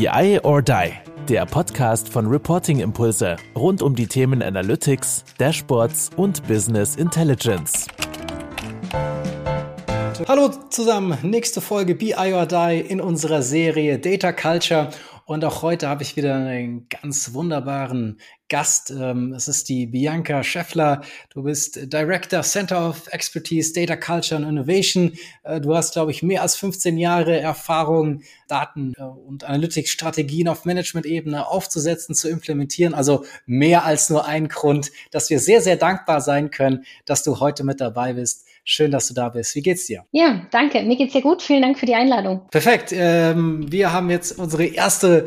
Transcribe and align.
BI 0.00 0.40
or 0.44 0.62
Die, 0.62 0.92
der 1.28 1.44
Podcast 1.44 2.08
von 2.08 2.26
Reporting 2.26 2.80
Impulse 2.80 3.36
rund 3.54 3.82
um 3.82 3.94
die 3.94 4.06
Themen 4.06 4.42
Analytics, 4.42 5.24
Dashboards 5.36 6.08
und 6.16 6.42
Business 6.48 6.96
Intelligence. 6.96 7.86
Hallo 10.26 10.48
zusammen, 10.70 11.18
nächste 11.20 11.60
Folge 11.60 11.94
BI 11.94 12.32
or 12.32 12.46
Die 12.46 12.80
in 12.80 13.02
unserer 13.02 13.42
Serie 13.42 13.98
Data 13.98 14.32
Culture. 14.32 14.88
Und 15.30 15.44
auch 15.44 15.62
heute 15.62 15.86
habe 15.86 16.02
ich 16.02 16.16
wieder 16.16 16.34
einen 16.34 16.88
ganz 16.88 17.34
wunderbaren 17.34 18.18
Gast. 18.48 18.90
Ähm, 18.90 19.32
es 19.32 19.46
ist 19.46 19.68
die 19.68 19.86
Bianca 19.86 20.42
Scheffler. 20.42 21.02
Du 21.32 21.44
bist 21.44 21.92
Director 21.92 22.42
Center 22.42 22.88
of 22.88 23.06
Expertise 23.12 23.72
Data 23.72 23.94
Culture 23.94 24.40
and 24.40 24.50
Innovation. 24.50 25.12
Äh, 25.44 25.60
du 25.60 25.76
hast, 25.76 25.92
glaube 25.92 26.10
ich, 26.10 26.24
mehr 26.24 26.42
als 26.42 26.56
15 26.56 26.98
Jahre 26.98 27.38
Erfahrung, 27.38 28.22
Daten- 28.48 28.92
äh, 28.96 29.02
und 29.02 29.44
Analytics-Strategien 29.44 30.48
auf 30.48 30.64
Management-Ebene 30.64 31.46
aufzusetzen, 31.46 32.16
zu 32.16 32.28
implementieren. 32.28 32.92
Also 32.92 33.24
mehr 33.46 33.84
als 33.84 34.10
nur 34.10 34.26
ein 34.26 34.48
Grund, 34.48 34.90
dass 35.12 35.30
wir 35.30 35.38
sehr, 35.38 35.62
sehr 35.62 35.76
dankbar 35.76 36.22
sein 36.22 36.50
können, 36.50 36.84
dass 37.04 37.22
du 37.22 37.38
heute 37.38 37.62
mit 37.62 37.80
dabei 37.80 38.14
bist. 38.14 38.46
Schön, 38.72 38.92
dass 38.92 39.08
du 39.08 39.14
da 39.14 39.28
bist. 39.30 39.56
Wie 39.56 39.62
geht's 39.62 39.86
dir? 39.86 40.04
Ja, 40.12 40.46
danke. 40.52 40.80
Mir 40.82 40.96
geht's 40.96 41.12
sehr 41.12 41.22
gut. 41.22 41.42
Vielen 41.42 41.62
Dank 41.62 41.76
für 41.76 41.86
die 41.86 41.96
Einladung. 41.96 42.46
Perfekt. 42.52 42.92
Ähm, 42.92 43.66
wir 43.68 43.92
haben 43.92 44.10
jetzt 44.10 44.38
unsere 44.38 44.64
erste 44.64 45.26